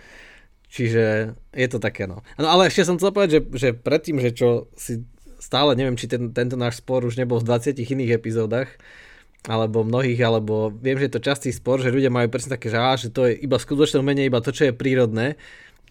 [0.68, 2.26] Čiže je to také no.
[2.34, 5.06] No ale ešte som chcel povedať, že, že predtým, že čo si
[5.38, 8.68] stále neviem, či ten, tento náš spor už nebol v 20 iných epizódach,
[9.44, 12.80] alebo mnohých, alebo viem, že je to častý spor, že ľudia majú presne také, že,
[12.80, 15.36] á, že to je iba skutočné umenie, iba to, čo je prírodné,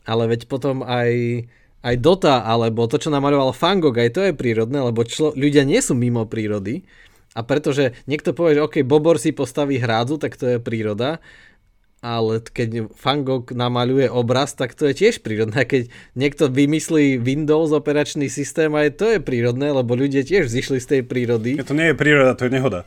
[0.10, 1.46] ale veď potom aj,
[1.86, 5.78] aj Dota, alebo to, čo namaroval Fangog, aj to je prírodné, lebo člo, ľudia nie
[5.86, 6.82] sú mimo prírody,
[7.34, 11.22] a pretože niekto povie, že OK, Bobor si postaví hrádzu, tak to je príroda,
[12.04, 15.64] ale keď Fangok namaľuje obraz, tak to je tiež prírodné.
[15.72, 15.88] Keď
[16.20, 21.02] niekto vymyslí Windows operačný systém, aj to je prírodné, lebo ľudia tiež zišli z tej
[21.08, 21.56] prírody.
[21.56, 22.84] Ja to nie je príroda, to je nehoda.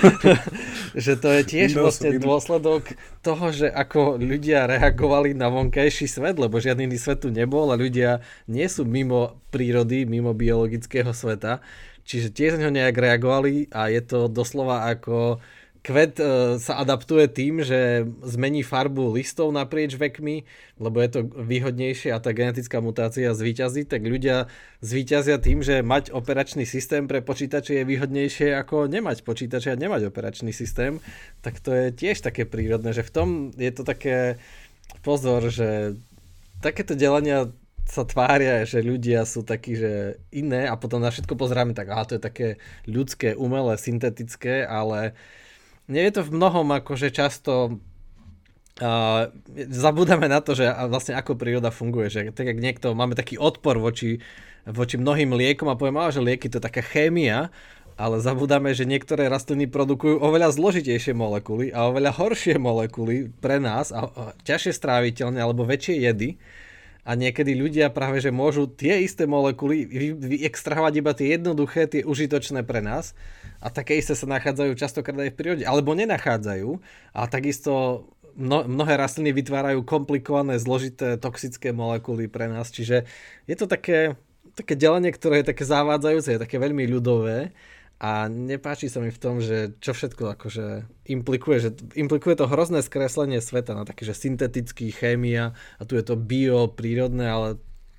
[1.04, 2.24] že to je tiež Windows, vlastne Windows.
[2.24, 2.82] dôsledok
[3.20, 7.76] toho, že ako ľudia reagovali na vonkajší svet, lebo žiadny iný svet tu nebol a
[7.76, 11.60] ľudia nie sú mimo prírody, mimo biologického sveta.
[12.04, 15.40] Čiže tiež na ňo nejak reagovali a je to doslova ako
[15.84, 20.48] Kvet uh, sa adaptuje tým, že zmení farbu listov naprieč vekmi,
[20.80, 24.48] lebo je to výhodnejšie a tá genetická mutácia zvíťazí, tak ľudia
[24.80, 30.08] zvíťazia tým, že mať operačný systém pre počítače je výhodnejšie ako nemať počítače a nemať
[30.08, 31.04] operačný systém,
[31.44, 34.40] tak to je tiež také prírodné, že v tom je to také
[35.04, 36.00] pozor, že
[36.64, 37.52] takéto delania
[37.84, 42.08] sa tvária, že ľudia sú takí, že iné a potom na všetko pozráme tak, aha,
[42.08, 42.48] to je také
[42.88, 45.42] ľudské, umelé, syntetické, ale nie
[45.88, 47.80] je to v mnohom akože často
[48.74, 49.30] Uh,
[49.70, 53.78] zabúdame na to, že vlastne ako príroda funguje, že tak jak niekto, máme taký odpor
[53.78, 54.18] voči,
[54.66, 57.54] voči mnohým liekom a poviem, že lieky to je taká chémia,
[57.94, 63.94] ale zabúdame, že niektoré rastliny produkujú oveľa zložitejšie molekuly a oveľa horšie molekuly pre nás
[63.94, 66.34] a, a ťažšie stráviteľné alebo väčšie jedy.
[67.06, 69.86] A niekedy ľudia práve, že môžu tie isté molekuly
[70.18, 73.14] vyextrahovať iba tie jednoduché, tie užitočné pre nás
[73.64, 76.84] a také isté sa nachádzajú častokrát aj v prírode, alebo nenachádzajú.
[77.16, 78.04] A takisto
[78.36, 83.08] mno, mnohé rastliny vytvárajú komplikované, zložité, toxické molekuly pre nás, čiže
[83.48, 84.20] je to také,
[84.52, 87.56] také delenie, ktoré je také zavádzajúce, je také veľmi ľudové.
[88.04, 90.66] A nepáči sa mi v tom, že čo všetko akože
[91.08, 95.56] implikuje, že implikuje to hrozné skreslenie sveta na také, že syntetický, chémia.
[95.80, 97.48] A tu je to bio, prírodné, ale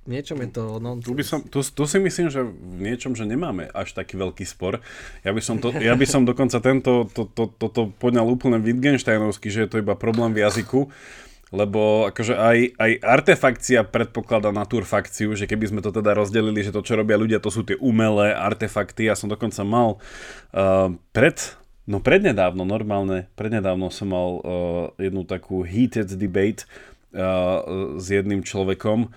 [0.09, 1.07] niečom je to nonsense.
[1.09, 4.45] Tu, by som, tu, tu si myslím, že v niečom, že nemáme až taký veľký
[4.45, 4.81] spor.
[5.25, 8.61] Ja by som, to, ja by som dokonca tento, to, to, to, to poňal úplne
[8.61, 10.89] Wittgensteinovsky, že je to iba problém v jazyku,
[11.53, 16.85] lebo akože aj, aj artefakcia predpokladá naturfakciu, že keby sme to teda rozdelili, že to,
[16.85, 19.09] čo robia ľudia, to sú tie umelé artefakty.
[19.09, 19.97] Ja som dokonca mal
[20.53, 24.41] uh, pred No prednedávno, normálne, prednedávno som mal uh,
[24.97, 26.65] jednu takú heated debate
[27.13, 27.61] uh,
[28.01, 29.13] s jedným človekom,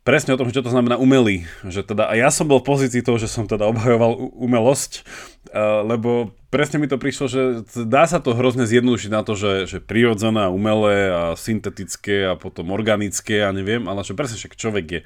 [0.00, 1.44] presne o tom, čo to znamená umelý.
[1.64, 5.04] Že teda, a ja som bol v pozícii toho, že som teda obhajoval umelosť,
[5.52, 7.42] uh, lebo presne mi to prišlo, že
[7.84, 12.34] dá sa to hrozne zjednodušiť na to, že, že prirodzené a umelé a syntetické a
[12.34, 15.00] potom organické a neviem, ale že presne však človek je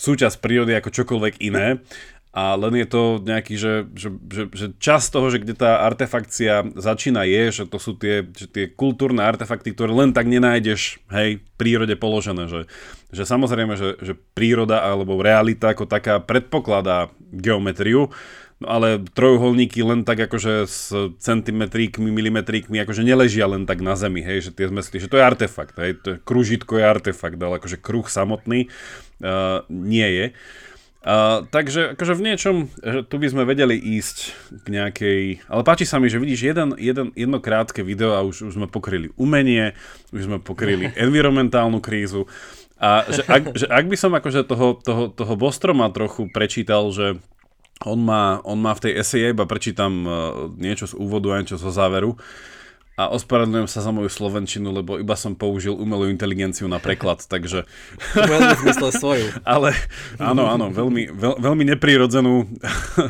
[0.00, 1.84] súčasť prírody ako čokoľvek iné
[2.30, 6.62] a len je to nejaký, že, že, že, že čas toho, že kde tá artefakcia
[6.78, 11.42] začína je, že to sú tie, že tie kultúrne artefakty, ktoré len tak nenájdeš, hej,
[11.42, 12.70] v prírode položené, že,
[13.10, 18.10] že samozrejme, že, že príroda alebo realita ako taká predpokladá geometriu,
[18.60, 24.20] no ale trojuholníky len tak akože s centimetríkmi, milimetríkmi akože neležia len tak na zemi,
[24.20, 27.58] hej, že tie zmesli, že to je artefakt, hej, to je, kružitko je artefakt, ale
[27.58, 28.68] akože kruh samotný
[29.24, 30.26] uh, nie je.
[31.00, 34.16] Uh, takže akože v niečom, že tu by sme vedeli ísť
[34.52, 35.20] k nejakej...
[35.48, 38.68] Ale páči sa mi, že vidíš jeden, jeden, jedno krátke video a už, už sme
[38.68, 39.72] pokryli umenie,
[40.12, 42.28] už sme pokryli environmentálnu krízu.
[42.80, 47.20] A že ak, že ak by som akože toho, toho, toho Bostroma trochu prečítal, že
[47.84, 50.12] on má, on má v tej eseje, iba prečítam uh,
[50.56, 52.16] niečo z úvodu a niečo zo záveru,
[52.98, 57.64] a ospravedlňujem sa za moju slovenčinu, lebo iba som použil umelú inteligenciu na preklad, takže...
[58.12, 59.26] Umelú v zmysle svoju.
[59.48, 59.72] Ale
[60.20, 62.44] áno, áno, veľmi, veľ, veľmi neprírodzenú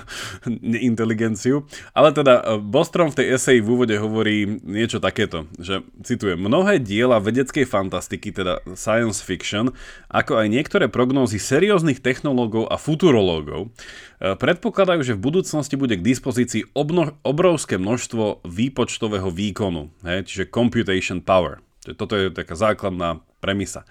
[0.90, 1.66] inteligenciu.
[1.90, 6.78] Ale teda eh, Bostrom v tej eseji v úvode hovorí niečo takéto, že citujem, mnohé
[6.78, 9.74] diela vedeckej fantastiky, teda science fiction,
[10.06, 13.74] ako aj niektoré prognózy serióznych technológov a futurológov,
[14.20, 20.52] predpokladajú, že v budúcnosti bude k dispozícii obno- obrovské množstvo výpočtového výkonu výkonu, hej, čiže
[20.52, 21.60] computation power.
[21.96, 23.88] Toto je taká základná premisa.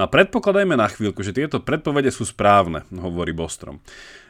[0.00, 3.84] No a predpokladajme na chvíľku, že tieto predpovede sú správne, hovorí Bostrom.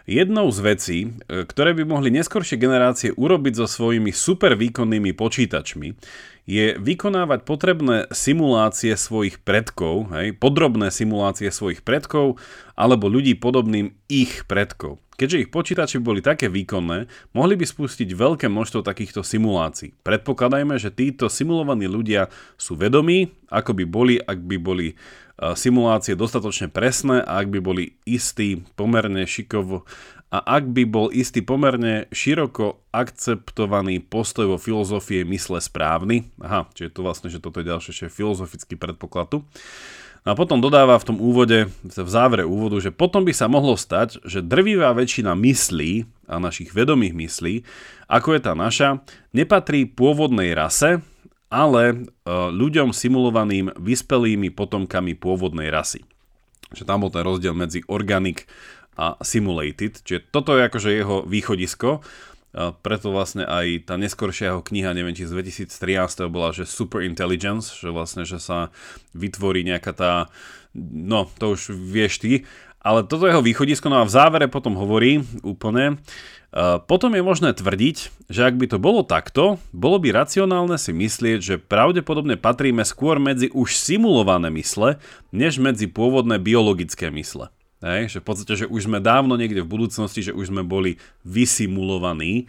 [0.06, 5.98] Jednou z vecí, e, ktoré by mohli neskoršie generácie urobiť so svojimi supervýkonnými počítačmi,
[6.46, 12.38] je vykonávať potrebné simulácie svojich predkov, hej, podrobné simulácie svojich predkov
[12.78, 15.02] alebo ľudí podobným ich predkov.
[15.18, 19.90] Keďže ich počítače boli také výkonné, mohli by spustiť veľké množstvo takýchto simulácií.
[20.06, 24.94] Predpokladajme, že títo simulovaní ľudia sú vedomí, ako by boli, ak by boli
[25.36, 29.84] simulácie dostatočne presné a ak by boli istí pomerne šikovo
[30.32, 36.98] a ak by bol istý pomerne široko akceptovaný postoj vo filozofie mysle správny, aha, čiže
[36.98, 39.38] to vlastne, že toto je ďalšie filozofický predpoklad tu,
[40.26, 44.18] a potom dodáva v tom úvode, v závere úvodu, že potom by sa mohlo stať,
[44.26, 47.54] že drvivá väčšina myslí a našich vedomých myslí,
[48.10, 50.98] ako je tá naša, nepatrí pôvodnej rase,
[51.56, 51.96] ale e,
[52.52, 56.04] ľuďom simulovaným vyspelými potomkami pôvodnej rasy.
[56.76, 58.44] Že tam bol ten rozdiel medzi organic
[59.00, 62.04] a simulated, čiže toto je akože jeho východisko.
[62.56, 67.04] A preto vlastne aj tá neskoršia jeho kniha, neviem či z 2013 bola, že Super
[67.04, 68.72] Intelligence, že vlastne, že sa
[69.12, 70.12] vytvorí nejaká tá,
[70.76, 72.48] no to už vieš ty,
[72.86, 75.98] ale toto jeho východisko, no a v závere potom hovorí úplne,
[76.86, 81.38] potom je možné tvrdiť, že ak by to bolo takto, bolo by racionálne si myslieť,
[81.42, 85.02] že pravdepodobne patríme skôr medzi už simulované mysle,
[85.34, 87.50] než medzi pôvodné biologické mysle.
[87.82, 90.96] Hej, že v podstate, že už sme dávno niekde v budúcnosti, že už sme boli
[91.26, 92.48] vysimulovaní.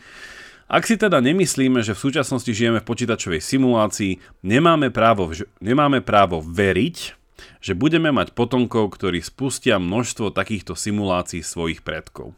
[0.71, 6.39] Ak si teda nemyslíme, že v súčasnosti žijeme v počítačovej simulácii, nemáme právo, nemáme právo
[6.39, 7.16] veriť,
[7.61, 12.37] že budeme mať potomkov, ktorí spustia množstvo takýchto simulácií svojich predkov.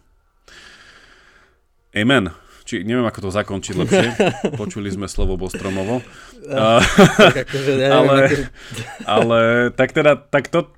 [1.95, 2.29] Amen.
[2.69, 4.09] Či, neviem, ako to zakončiť lepšie.
[4.61, 6.05] Počuli sme slovo Bostromovo.
[6.45, 6.77] Uh,
[7.17, 8.17] akože ale,
[9.09, 9.39] ale
[9.73, 10.69] tak teda, tak to,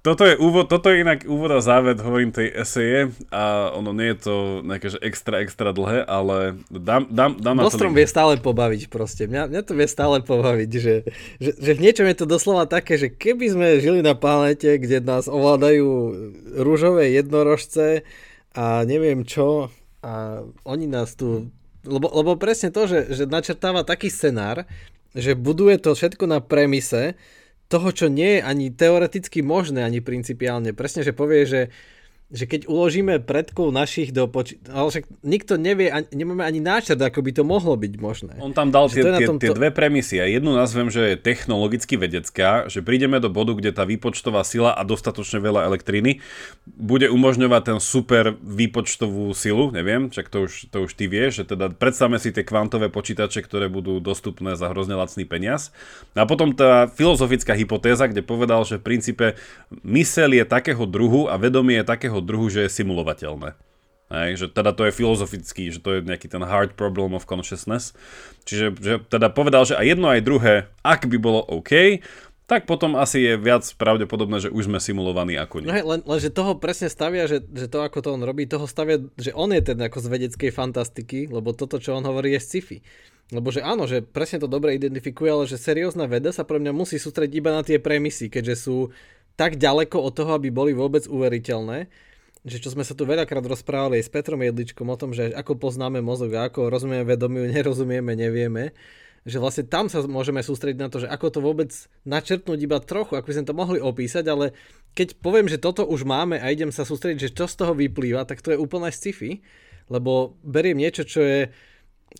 [0.00, 4.16] toto je úvod, toto je inak úvod a záved, hovorím tej eseje a ono nie
[4.16, 4.34] je to
[4.64, 7.92] nejaké že extra, extra dlhé, ale dám, dám, dám na to...
[7.92, 10.94] vie stále pobaviť proste, mňa, mňa to vie stále pobaviť, že,
[11.36, 15.04] že, že v niečom je to doslova také, že keby sme žili na planete, kde
[15.04, 15.88] nás ovládajú
[16.56, 18.00] rúžové jednorožce
[18.56, 19.68] a neviem čo
[20.00, 21.52] a oni nás tu...
[21.84, 24.64] Lebo, lebo presne to, že, že načrtáva taký scenár,
[25.12, 27.16] že buduje to všetko na premise,
[27.70, 30.74] toho, čo nie je ani teoreticky možné, ani principiálne.
[30.74, 31.60] Presne, že povie, že
[32.30, 37.02] že keď uložíme predkov našich do počítača, ale však nikto nevie, ani, nemáme ani náčrt,
[37.02, 38.32] ako by to mohlo byť možné.
[38.38, 39.42] On tam dal tie, tie, tomto...
[39.42, 43.74] tie dve premisy a jednu nazvem, že je technologicky vedecká, že prídeme do bodu, kde
[43.74, 46.22] tá výpočtová sila a dostatočne veľa elektriny
[46.70, 51.58] bude umožňovať ten super výpočtovú silu, neviem, čak to už, to už ty vieš, že
[51.58, 55.74] teda predstavme si tie kvantové počítače, ktoré budú dostupné za hrozne lacný peniaz.
[56.14, 59.26] A potom tá filozofická hypotéza, kde povedal, že v princípe
[59.82, 63.56] mysel je takého druhu a vedomie je takého druhu, že je simulovateľné.
[64.10, 67.94] Hej, že teda to je filozofický, že to je nejaký ten hard problem of consciousness.
[68.42, 72.02] Čiže že teda povedal, že aj jedno aj druhé, ak by bolo OK,
[72.50, 75.70] tak potom asi je viac pravdepodobné, že už sme simulovaní ako nie.
[75.70, 78.66] No hej, len, lenže toho presne stavia, že, že to ako to on robí, toho
[78.66, 82.42] stavia, že on je ten ako z vedeckej fantastiky, lebo toto, čo on hovorí, je
[82.42, 82.82] sci-fi.
[83.30, 86.74] Lebo že áno, že presne to dobre identifikuje, ale že seriózna veda sa pre mňa
[86.74, 88.90] musí sústrediť iba na tie premisy, keďže sú
[89.38, 92.09] tak ďaleko od toho, aby boli vôbec uveriteľné
[92.44, 95.60] že čo sme sa tu veľakrát rozprávali aj s Petrom Jedličkom o tom, že ako
[95.60, 98.72] poznáme mozog a ako rozumieme vedomiu, nerozumieme, nevieme,
[99.28, 101.70] že vlastne tam sa môžeme sústrediť na to, že ako to vôbec
[102.08, 104.56] načrtnúť iba trochu, ako by sme to mohli opísať, ale
[104.96, 108.24] keď poviem, že toto už máme a idem sa sústrediť, že čo z toho vyplýva,
[108.24, 109.44] tak to je úplne sci-fi,
[109.92, 111.40] lebo beriem niečo, čo je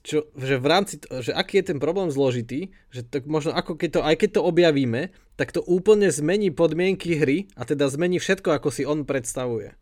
[0.06, 3.90] čo, že v rámci, že aký je ten problém zložitý, že tak možno ako keď
[3.90, 8.54] to, aj keď to objavíme, tak to úplne zmení podmienky hry a teda zmení všetko,
[8.54, 9.74] ako si on predstavuje.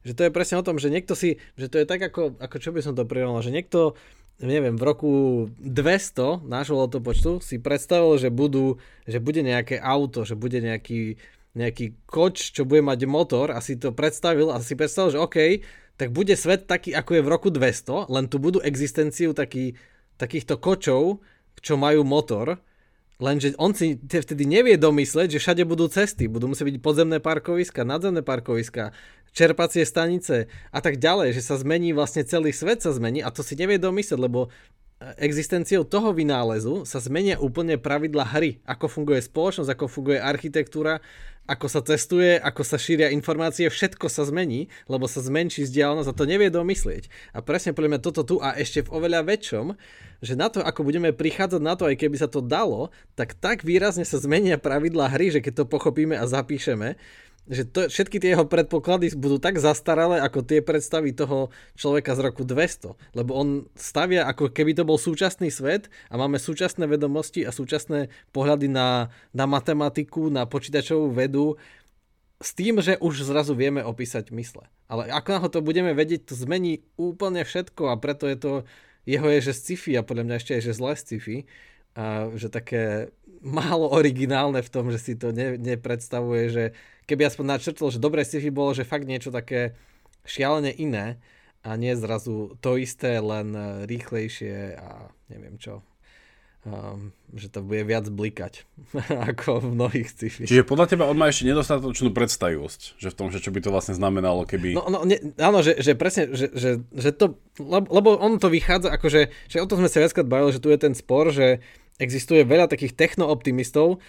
[0.00, 2.56] Že to je presne o tom, že niekto si, že to je tak ako, ako
[2.56, 3.98] čo by som to prirovnal, že niekto
[4.40, 5.12] neviem, v roku
[5.60, 11.20] 200 nášho letopočtu si predstavil, že, budú, že bude nejaké auto, že bude nejaký,
[11.52, 15.38] nejaký koč, čo bude mať motor a si to predstavil a si predstavil, že OK,
[16.00, 19.76] tak bude svet taký, ako je v roku 200, len tu budú existenciu taký,
[20.16, 21.20] takýchto kočov,
[21.60, 22.56] čo majú motor,
[23.20, 27.86] lenže on si vtedy nevie domysleť, že všade budú cesty, budú musieť byť podzemné parkoviska,
[27.86, 28.96] nadzemné parkoviska,
[29.30, 33.46] čerpacie stanice a tak ďalej, že sa zmení vlastne celý svet sa zmení a to
[33.46, 34.48] si nevie domyslieť, lebo e,
[35.22, 40.98] existenciou toho vynálezu sa zmenia úplne pravidla hry, ako funguje spoločnosť, ako funguje architektúra,
[41.48, 46.18] ako sa cestuje, ako sa šíria informácie, všetko sa zmení, lebo sa zmenší vzdialenosť a
[46.18, 47.10] to nevie domyslieť.
[47.34, 49.74] A presne podľa mňa toto tu a ešte v oveľa väčšom,
[50.20, 53.64] že na to, ako budeme prichádzať na to, aj keby sa to dalo, tak tak
[53.66, 57.00] výrazne sa zmenia pravidla hry, že keď to pochopíme a zapíšeme,
[57.48, 62.20] že to, všetky tie jeho predpoklady budú tak zastaralé, ako tie predstavy toho človeka z
[62.20, 62.94] roku 200.
[63.16, 68.12] Lebo on stavia, ako keby to bol súčasný svet a máme súčasné vedomosti a súčasné
[68.30, 71.58] pohľady na, na matematiku, na počítačovú vedu,
[72.40, 74.64] s tým, že už zrazu vieme opísať mysle.
[74.88, 78.52] Ale ako na to budeme vedieť, to zmení úplne všetko a preto je to,
[79.04, 81.36] jeho je, že sci-fi a podľa mňa ešte je, že zlé sci-fi
[81.92, 86.64] a že také málo originálne v tom, že si to ne, nepredstavuje, že
[87.08, 89.74] keby aspoň načrtol, že dobré sci-fi bolo, že fakt niečo také
[90.28, 91.18] šialene iné
[91.64, 95.84] a nie zrazu to isté, len e, rýchlejšie a neviem čo.
[96.60, 98.68] Um, že to bude viac blikať
[99.32, 100.44] ako v mnohých sci-fi.
[100.44, 103.72] Čiže podľa teba on má ešte nedostatočnú predstavivosť, že v tom, že čo by to
[103.72, 104.76] vlastne znamenalo, keby...
[104.76, 108.52] No, no ne, áno, že, že presne, že, že, že to, lebo, lebo on to
[108.52, 111.64] vychádza, akože, že o tom sme sa viackrát bavili, že tu je ten spor, že
[112.00, 114.00] existuje veľa takých technooptimistov,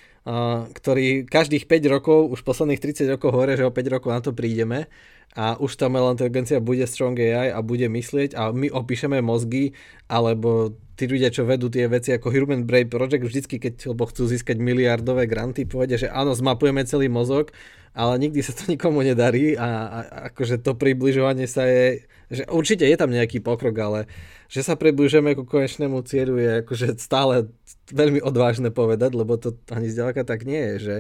[0.71, 4.31] ktorí každých 5 rokov, už posledných 30 rokov hovoria, že o 5 rokov na to
[4.31, 4.87] prídeme.
[5.31, 9.71] A už tá umelá inteligencia bude strong AI a bude myslieť a my opíšeme mozgy,
[10.11, 14.27] alebo tí ľudia, čo vedú tie veci ako Human Brain Project, vždycky, keď lebo chcú
[14.27, 17.55] získať miliardové granty, povedia, že áno, zmapujeme celý mozog,
[17.95, 19.99] ale nikdy sa to nikomu nedarí a, a
[20.35, 23.99] akože to približovanie sa je, že určite je tam nejaký pokrok, ale
[24.47, 27.51] že sa približujeme ku konečnému cieľu je akože stále
[27.91, 30.97] veľmi odvážne povedať, lebo to ani zďaleka tak nie je, že,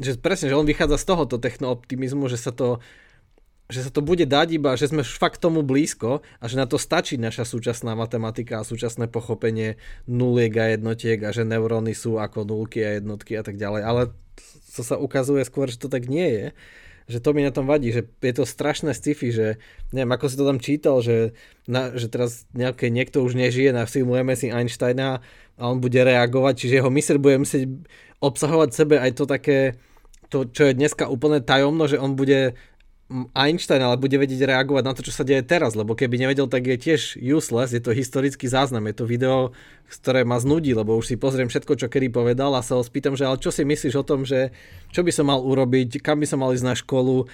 [0.00, 2.80] že presne, že on vychádza z tohoto technooptimizmu, že sa to
[3.72, 6.76] že sa to bude dať iba, že sme fakt tomu blízko a že na to
[6.76, 12.44] stačí naša súčasná matematika a súčasné pochopenie nuliek a jednotiek a že neuróny sú ako
[12.44, 13.82] nulky a jednotky a tak ďalej.
[13.82, 14.02] Ale
[14.76, 16.46] to sa ukazuje skôr, že to tak nie je
[17.06, 19.46] že to mi na tom vadí, že je to strašné sci-fi, že
[19.90, 21.36] neviem, ako si to tam čítal, že,
[21.66, 25.22] na, že teraz nejaké, niekto už nežije, nasimulujeme si Einsteina
[25.58, 27.68] a on bude reagovať, čiže jeho mysel bude musieť
[28.22, 29.58] obsahovať sebe aj to také,
[30.30, 32.56] to, čo je dneska úplne tajomno, že on bude
[33.36, 36.64] Einstein, ale bude vedieť reagovať na to, čo sa deje teraz, lebo keby nevedel, tak
[36.64, 39.52] je tiež useless, je to historický záznam, je to video,
[39.88, 43.12] ktoré ma znudí, lebo už si pozriem všetko, čo kedy povedal a sa ho spýtam,
[43.12, 44.50] že ale čo si myslíš o tom, že
[44.90, 47.28] čo by som mal urobiť, kam by som mal ísť na školu,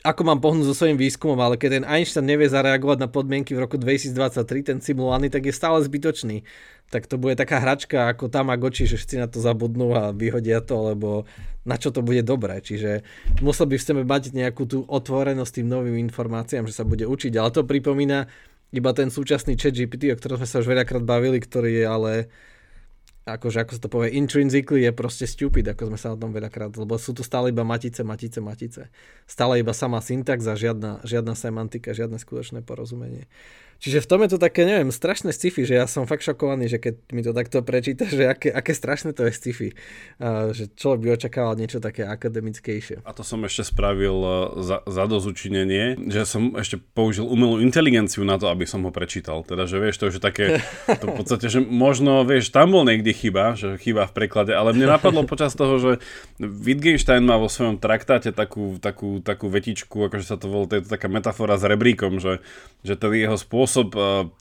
[0.00, 3.62] ako mám pohnúť so svojím výskumom, ale keď ten Einstein nevie zareagovať na podmienky v
[3.66, 6.46] roku 2023, ten simulovaný, tak je stále zbytočný
[6.90, 10.90] tak to bude taká hračka ako Tamagotchi, že všetci na to zabudnú a vyhodia to,
[10.90, 11.22] lebo
[11.62, 12.58] na čo to bude dobré.
[12.58, 13.06] Čiže
[13.38, 17.54] musel by chceme mať nejakú tú otvorenosť tým novým informáciám, že sa bude učiť, ale
[17.54, 18.26] to pripomína
[18.74, 22.12] iba ten súčasný chat GPT, o ktorom sme sa už veľakrát bavili, ktorý je ale
[23.28, 26.72] akože ako sa to povie, intrinsically je proste stupid, ako sme sa o tom veľakrát,
[26.74, 28.82] lebo sú tu stále iba matice, matice, matice.
[29.28, 33.28] Stále iba sama syntax a žiadna, žiadna semantika, žiadne skutočné porozumenie.
[33.80, 36.76] Čiže v tom je to také, neviem, strašné sci-fi, že ja som fakt šokovaný, že
[36.76, 39.68] keď mi to takto prečíta, že aké, aké strašné to je sci-fi.
[40.20, 43.00] Uh, že človek by očakával niečo také akademickejšie.
[43.08, 48.20] A to som ešte spravil uh, za, za dozučinenie, že som ešte použil umelú inteligenciu
[48.20, 49.40] na to, aby som ho prečítal.
[49.48, 50.60] Teda, že vieš, to je také,
[51.00, 54.76] to v podstate, že možno, vieš, tam bol niekde chyba, že chyba v preklade, ale
[54.76, 55.90] mne napadlo počas toho, že
[56.36, 60.84] Wittgenstein má vo svojom traktáte takú, takú, takú vetičku, akože sa to volá, to je
[60.84, 62.44] to taká metafora s rebríkom, že,
[62.84, 63.88] že ten jeho spôsob spôsob,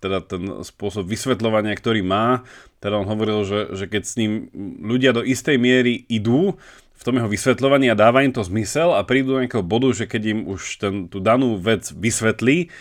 [0.01, 2.41] teda ten spôsob vysvetľovania, ktorý má,
[2.81, 4.49] teda on hovoril, že, že keď s ním
[4.81, 6.57] ľudia do istej miery idú
[6.99, 10.09] v tom jeho vysvetľovaní a dáva im to zmysel a prídu do nejakého bodu, že
[10.09, 12.73] keď im už ten, tú danú vec vysvetlí,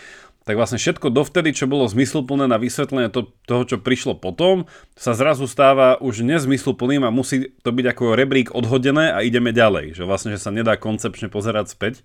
[0.49, 4.65] tak vlastne všetko dovtedy, čo bolo zmysluplné na vysvetlenie to, toho, čo prišlo potom,
[4.97, 9.93] sa zrazu stáva už nezmysluplným a musí to byť ako rebrík odhodené a ideme ďalej.
[9.93, 12.01] Že vlastne, že sa nedá koncepčne pozerať späť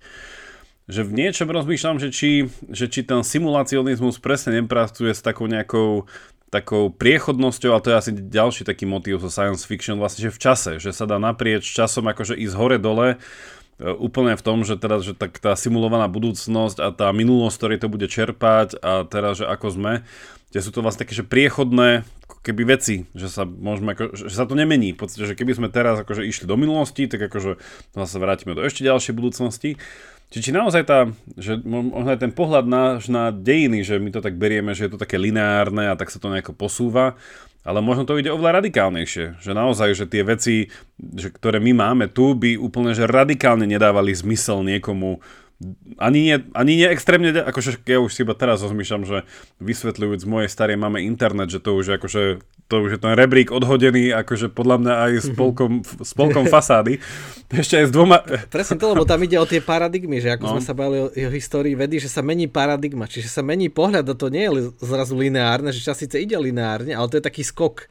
[0.85, 6.05] že v niečom rozmýšľam, že či, že či ten simulacionizmus presne nepracuje s takou nejakou
[6.53, 10.39] takou priechodnosťou, a to je asi ďalší taký motív zo science fiction, vlastne, že v
[10.39, 13.19] čase, že sa dá naprieč časom akože ísť hore-dole
[13.75, 17.91] úplne v tom, že teraz, že tak tá simulovaná budúcnosť a tá minulosť, ktorej to
[17.91, 19.93] bude čerpať a teraz, že ako sme,
[20.47, 22.07] kde sú to vlastne také, že priechodné
[22.39, 24.95] keby veci, že sa môžeme, ako, že sa to nemení.
[24.95, 27.59] V podstate, že keby sme teraz akože išli do minulosti, tak akože
[27.91, 29.75] zase vrátime do ešte ďalšej budúcnosti.
[30.33, 30.99] Či, či naozaj tá,
[31.37, 35.01] že možno ten pohľad náš na dejiny, že my to tak berieme, že je to
[35.01, 37.15] také lineárne a tak sa to nejako posúva,
[37.65, 42.05] ale možno to ide oveľa radikálnejšie, že naozaj, že tie veci, že, ktoré my máme
[42.13, 45.21] tu, by úplne že radikálne nedávali zmysel niekomu
[45.95, 49.17] ani nie, ani nie extrémne, akože ja už si iba teraz rozmýšľam, že
[49.63, 54.09] vysvetľujúc mojej starej máme internet, že to už akože to už je ten rebrík odhodený,
[54.25, 56.97] akože podľa mňa aj s polkom, s polkom fasády.
[57.61, 58.25] Ešte aj s dvoma...
[58.49, 60.51] Presne to, lebo tam ide o tie paradigmy, že ako no.
[60.57, 64.09] sme sa bavili o, o histórii vedy, že sa mení paradigma, čiže sa mení pohľad,
[64.09, 67.45] a to nie je zrazu lineárne, že čas síce ide lineárne, ale to je taký
[67.45, 67.85] skok,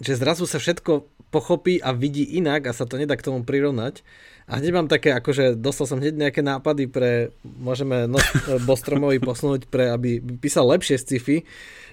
[0.00, 4.00] že zrazu sa všetko pochopí a vidí inak a sa to nedá k tomu prirovnať.
[4.48, 8.16] A hneď mám také, akože dostal som hneď nejaké nápady pre, môžeme no,
[8.68, 11.44] Bostromovi posunúť pre, aby písal lepšie sci-fi,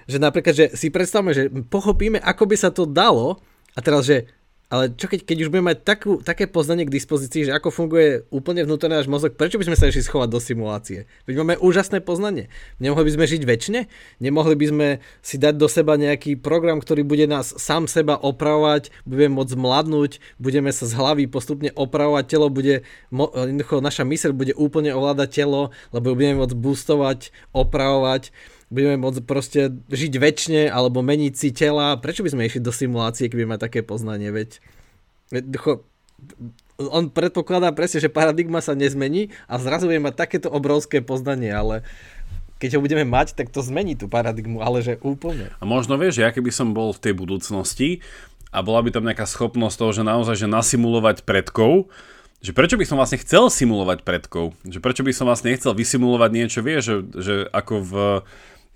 [0.08, 3.36] že napríklad, že si predstavme, že pochopíme, ako by sa to dalo
[3.76, 4.32] a teraz, že
[4.66, 8.26] ale čo keď, keď už budeme mať takú, také poznanie k dispozícii, že ako funguje
[8.34, 11.06] úplne vnútorný náš mozog, prečo by sme sa išli schovať do simulácie?
[11.30, 12.50] Veď máme úžasné poznanie.
[12.82, 13.80] Nemohli by sme žiť väčšine?
[14.18, 14.88] Nemohli by sme
[15.22, 20.18] si dať do seba nejaký program, ktorý bude nás sám seba opravovať, budeme môcť mladnúť,
[20.42, 22.82] budeme sa z hlavy postupne opravovať, telo bude,
[23.14, 28.34] jednoducho naša myseľ bude úplne ovládať telo, lebo budeme môcť boostovať, opravovať
[28.70, 31.94] budeme môcť proste žiť väčšine alebo meniť si tela.
[31.98, 34.58] Prečo by sme išli do simulácie, keby máme také poznanie, veď?
[36.76, 41.86] On predpokladá presne, že paradigma sa nezmení a zrazu budeme mať takéto obrovské poznanie, ale
[42.56, 45.52] keď ho budeme mať, tak to zmení tú paradigmu, ale že úplne.
[45.60, 48.00] A možno vieš, ja keby som bol v tej budúcnosti
[48.48, 51.92] a bola by tam nejaká schopnosť toho, že naozaj že nasimulovať predkov,
[52.40, 54.52] že prečo by som vlastne chcel simulovať predkov?
[54.64, 57.92] Že prečo by som vlastne nechcel vysimulovať niečo, vieš, že, že ako v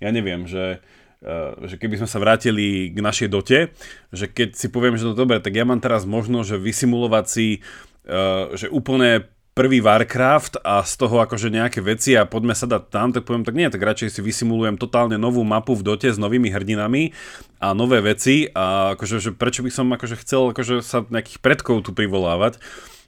[0.01, 0.81] ja neviem, že
[1.21, 3.69] Uh, že keby sme sa vrátili k našej dote,
[4.09, 7.61] že keď si poviem, že to dobre, tak ja mám teraz možnosť, že vysimulovať si,
[8.09, 12.89] uh, že úplne prvý Warcraft a z toho akože nejaké veci a poďme sa dať
[12.89, 16.17] tam, tak poviem, tak nie, tak radšej si vysimulujem totálne novú mapu v dote s
[16.17, 17.13] novými hrdinami
[17.61, 21.85] a nové veci a akože, že prečo by som akože chcel akože sa nejakých predkov
[21.85, 22.57] tu privolávať.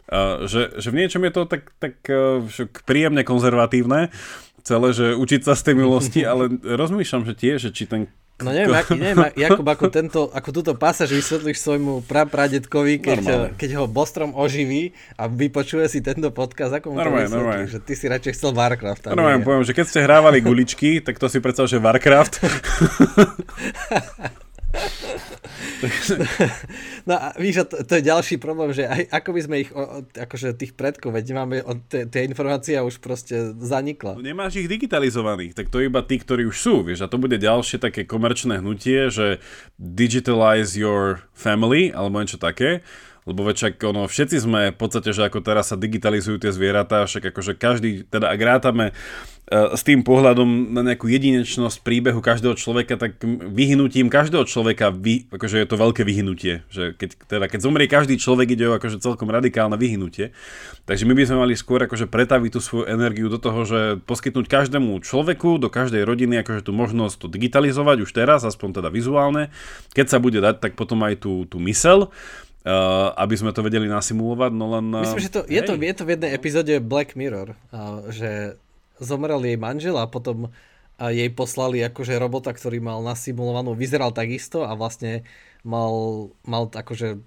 [0.06, 2.44] Uh, že, že v niečom je to tak, tak uh,
[2.84, 4.14] príjemne konzervatívne,
[4.64, 8.09] celé, že učiť sa z tej milosti, ale rozmýšľam, že tiež, že či ten
[8.41, 13.70] No neviem, ak, neviem Jakub, ako, tento, ako túto pasáž vysvetlíš svojmu prapradetkovi, keď, keď
[13.78, 14.89] ho Bostrom oživí
[15.22, 17.70] a vypočuje si tento podcast, ako mu normálne, to normálne.
[17.70, 19.14] že ty si radšej chcel Warcraft.
[19.14, 22.41] Normálne, poviem, že keď ste hrávali guličky, tak to si predstav, že Warcraft.
[27.08, 30.02] no a víš, to, to je ďalší problém, že aj, ako by sme ich, o,
[30.02, 34.18] akože tých predkov, veď máme tie informácie už proste zanikla.
[34.18, 37.38] No nemáš ich digitalizovaných, tak to iba tí, ktorí už sú, vieš, a to bude
[37.38, 39.38] ďalšie také komerčné hnutie, že
[39.78, 42.82] digitalize your family, alebo niečo také,
[43.24, 47.32] lebo veď ono, všetci sme v podstate, že ako teraz sa digitalizujú tie zvieratá, však
[47.32, 53.00] akože každý, teda ak rátame uh, s tým pohľadom na nejakú jedinečnosť príbehu každého človeka,
[53.00, 57.88] tak vyhnutím každého človeka, vy, akože je to veľké vyhnutie, že keď, teda keď zomrie
[57.88, 60.36] každý človek, ide o akože celkom radikálne vyhnutie.
[60.84, 64.52] Takže my by sme mali skôr akože pretaviť tú svoju energiu do toho, že poskytnúť
[64.52, 69.48] každému človeku, do každej rodiny akože tú možnosť to digitalizovať už teraz, aspoň teda vizuálne.
[69.96, 72.12] Keď sa bude dať, tak potom aj tú, tú mysel
[72.64, 74.88] Uh, aby sme to vedeli nasimulovať, no len...
[74.95, 78.55] Uh, Myslím, že to, je, to, je to v jednej epizóde Black Mirror, uh, že
[79.03, 84.64] zomrel jej manžel a potom uh, jej poslali akože robota, ktorý mal nasimulovanú, vyzeral takisto
[84.64, 85.28] a vlastne
[85.68, 87.20] mal, mal akože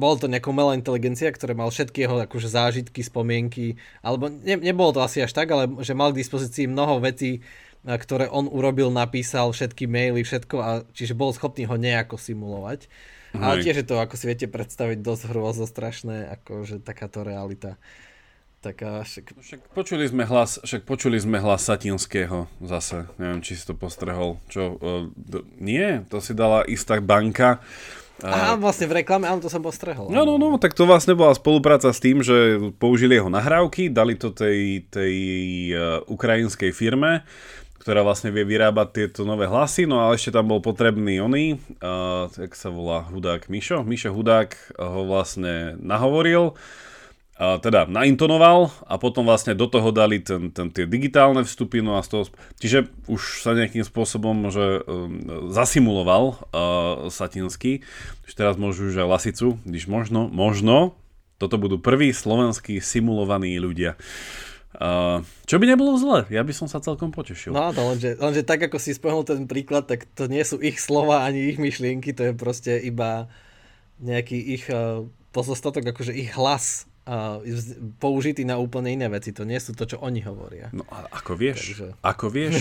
[0.00, 4.96] bol to nejaká umelá inteligencia, ktorá mal všetky jeho akože zážitky, spomienky, alebo ne, nebolo
[4.96, 7.44] to asi až tak, ale že mal k dispozícii mnoho vecí,
[7.84, 12.88] ktoré on urobil, napísal, všetky maily, všetko, a čiže bol schopný ho nejako simulovať.
[13.30, 13.42] Hej.
[13.42, 17.78] Ale tiež je to, ako si viete predstaviť, dosť hrôzo strašné, ako že takáto realita.
[18.60, 19.40] Taká, však...
[19.40, 24.36] však počuli sme hlas, však počuli sme hlas Satinského zase, neviem, či si to postrehol.
[24.52, 27.64] Čo, uh, do, nie, to si dala istá banka.
[28.20, 30.12] Aha, vlastne v reklame, áno, to som postrehol.
[30.12, 34.12] No, no, no, tak to vlastne bola spolupráca s tým, že použili jeho nahrávky, dali
[34.12, 35.14] to tej, tej
[35.72, 37.24] uh, ukrajinskej firme
[37.80, 42.28] ktorá vlastne vie vyrábať tieto nové hlasy, no ale ešte tam bol potrebný oný, uh,
[42.28, 43.80] jak sa volá, Hudák Mišo.
[43.80, 50.52] Mišo Hudák ho vlastne nahovoril, uh, teda naintonoval a potom vlastne do toho dali ten,
[50.52, 52.24] ten, tie digitálne vstupy, no a z toho,
[52.60, 57.80] čiže už sa nejakým spôsobom že, um, zasimuloval uh, Satinsky,
[58.28, 61.00] že teraz môžu už aj Lasicu, když možno, možno,
[61.40, 63.96] Toto budú prví slovenskí simulovaní ľudia.
[64.80, 67.52] Uh, čo by nebolo zle, ja by som sa celkom potešil.
[67.52, 70.80] No to lenže, lenže tak ako si spomenul ten príklad, tak to nie sú ich
[70.80, 73.28] slova ani ich myšlienky, to je proste iba
[74.00, 75.04] nejaký ich uh,
[75.36, 77.44] pozostatok, akože ich hlas uh,
[78.00, 80.72] použitý na úplne iné veci, to nie sú to, čo oni hovoria.
[80.72, 81.88] No a ako vieš, Takže...
[82.00, 82.54] ako vieš?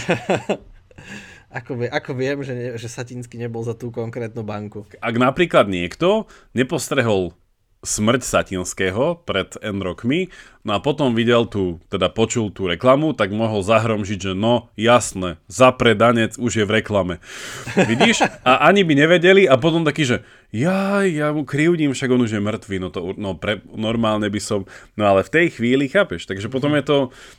[1.64, 4.84] ako, vie, ako viem, že, ne, že Satinsky nebol za tú konkrétnu banku.
[5.00, 7.32] Ak napríklad niekto nepostrehol
[7.80, 10.28] smrť Satinského pred N rokmi,
[10.68, 15.40] no a potom videl tu, teda počul tú reklamu, tak mohol zahromžiť, že no, jasné,
[15.48, 17.24] za predanec už je v reklame.
[17.80, 18.28] Vidíš?
[18.44, 20.18] A ani by nevedeli a potom taký, že
[20.52, 24.42] ja, ja mu krivdím, však on už je mŕtvý, no to no, pre, normálne by
[24.44, 24.68] som,
[25.00, 26.28] no ale v tej chvíli, chápeš?
[26.28, 26.98] Takže potom je to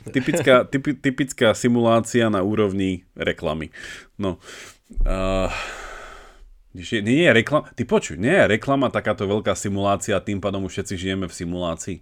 [0.09, 3.69] typická, typi, typická simulácia na úrovni reklamy.
[4.17, 4.41] No,
[5.05, 5.53] uh,
[6.71, 10.79] nie, nie je reklama, ty počuj, nie je reklama takáto veľká simulácia, tým pádom už
[10.79, 11.97] všetci žijeme v simulácii.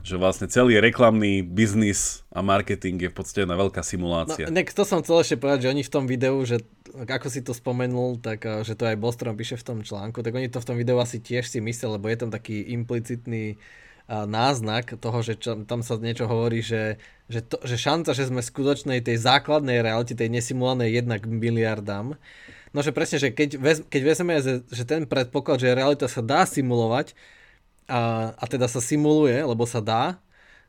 [0.00, 4.48] Že vlastne celý reklamný biznis a marketing je v podstate jedna veľká simulácia.
[4.48, 6.64] No, nek, to som chcel ešte povedať, že oni v tom videu, že
[6.96, 10.32] ako si to spomenul, tak eh, že to aj Bostrom píše v tom článku, tak
[10.32, 14.26] oni to v tom videu asi tiež si mysleli, lebo je tam taký implicitný uh,
[14.26, 16.98] náznak toho, že čo, tam sa niečo hovorí, že,
[17.30, 22.18] že, to, že šanca, že sme skutočnej tej základnej realite, tej nesimulovanej jednak miliardám,
[22.70, 24.38] No že presne, že keď, vez, keď vezmeme,
[24.70, 27.18] že, ten predpoklad, že realita sa dá simulovať
[27.90, 30.22] a, a teda sa simuluje, lebo sa dá,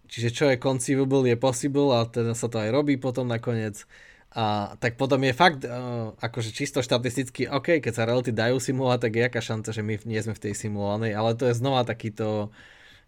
[0.09, 3.85] čiže čo je conceivable je possible a teda sa to aj robí potom nakoniec,
[4.31, 8.99] a tak potom je fakt, uh, akože čisto štatisticky, OK, keď sa reality dajú simulovať,
[9.03, 11.83] tak je aká šanca, že my nie sme v tej simulovanej, ale to je znova
[11.83, 12.47] takýto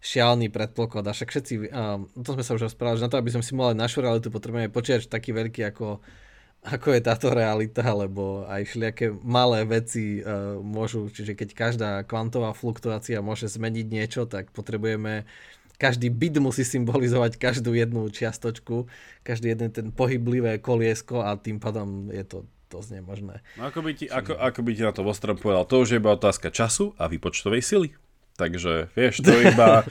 [0.04, 1.08] šialný predpoklad.
[1.08, 3.72] A však všetci, uh, to sme sa už rozprávali, že na to, aby sme simulovali
[3.72, 6.04] našu realitu, potrebujeme počítač taký veľký ako
[6.64, 12.56] ako je táto realita, lebo aj všelijaké malé veci uh, môžu, čiže keď každá kvantová
[12.56, 15.28] fluktuácia môže zmeniť niečo, tak potrebujeme
[15.76, 18.88] každý byt musí symbolizovať každú jednu čiastočku,
[19.26, 22.38] každý jeden ten pohyblivé koliesko a tým pádom je to
[22.72, 23.44] dosť nemožné.
[23.60, 26.00] No ako by ti, ako, ako by ti na to Vostrom povedal, to už je
[26.00, 27.88] iba otázka času a výpočtovej sily.
[28.34, 29.86] Takže, vieš, to iba,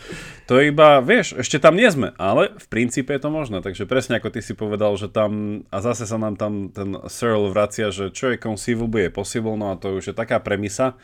[0.52, 3.64] to iba, vieš, ešte tam nie sme, ale v princípe je to možné.
[3.64, 7.48] Takže presne ako ty si povedal, že tam, a zase sa nám tam ten Searle
[7.48, 11.00] vracia, že čo je conceivable je possible, no a to už je taká premisa,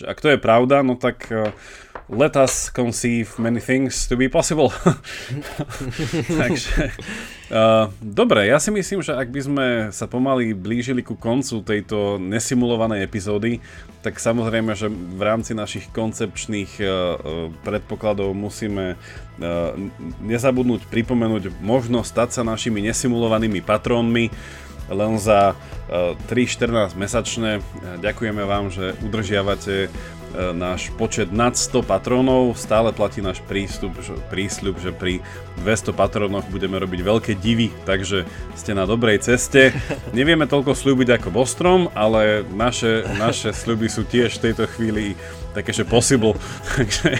[0.00, 1.52] že ak to je pravda, no tak uh,
[2.08, 4.72] let us conceive many things to be possible.
[6.40, 6.90] Takže,
[7.52, 12.16] uh, dobre, ja si myslím, že ak by sme sa pomaly blížili ku koncu tejto
[12.16, 13.60] nesimulovanej epizódy,
[14.00, 16.88] tak samozrejme, že v rámci našich koncepčných uh,
[17.60, 19.76] predpokladov musíme uh,
[20.24, 24.32] nezabudnúť pripomenúť možnosť stať sa našimi nesimulovanými patrónmi
[24.88, 25.52] len za
[26.32, 27.60] 3-14 mesačne.
[28.00, 29.92] Ďakujeme vám, že udržiavate
[30.34, 35.24] náš počet nad 100 patrónov, stále platí náš prístup, že, prísľub, že pri
[35.64, 39.72] 200 patrónoch budeme robiť veľké divy, takže ste na dobrej ceste.
[40.16, 45.16] Nevieme toľko slúbiť ako Bostrom, ale naše, naše sľuby sú tiež v tejto chvíli
[45.56, 46.36] také, že possible.
[46.76, 47.18] takže,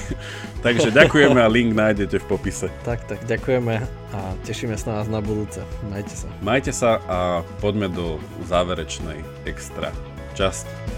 [0.60, 2.68] takže ďakujeme a link nájdete v popise.
[2.84, 3.82] Tak, tak, ďakujeme
[4.14, 5.64] a tešíme sa na vás na budúce.
[5.88, 6.28] Majte sa.
[6.44, 7.18] Majte sa a
[7.58, 9.90] poďme do záverečnej extra
[10.38, 10.97] časti.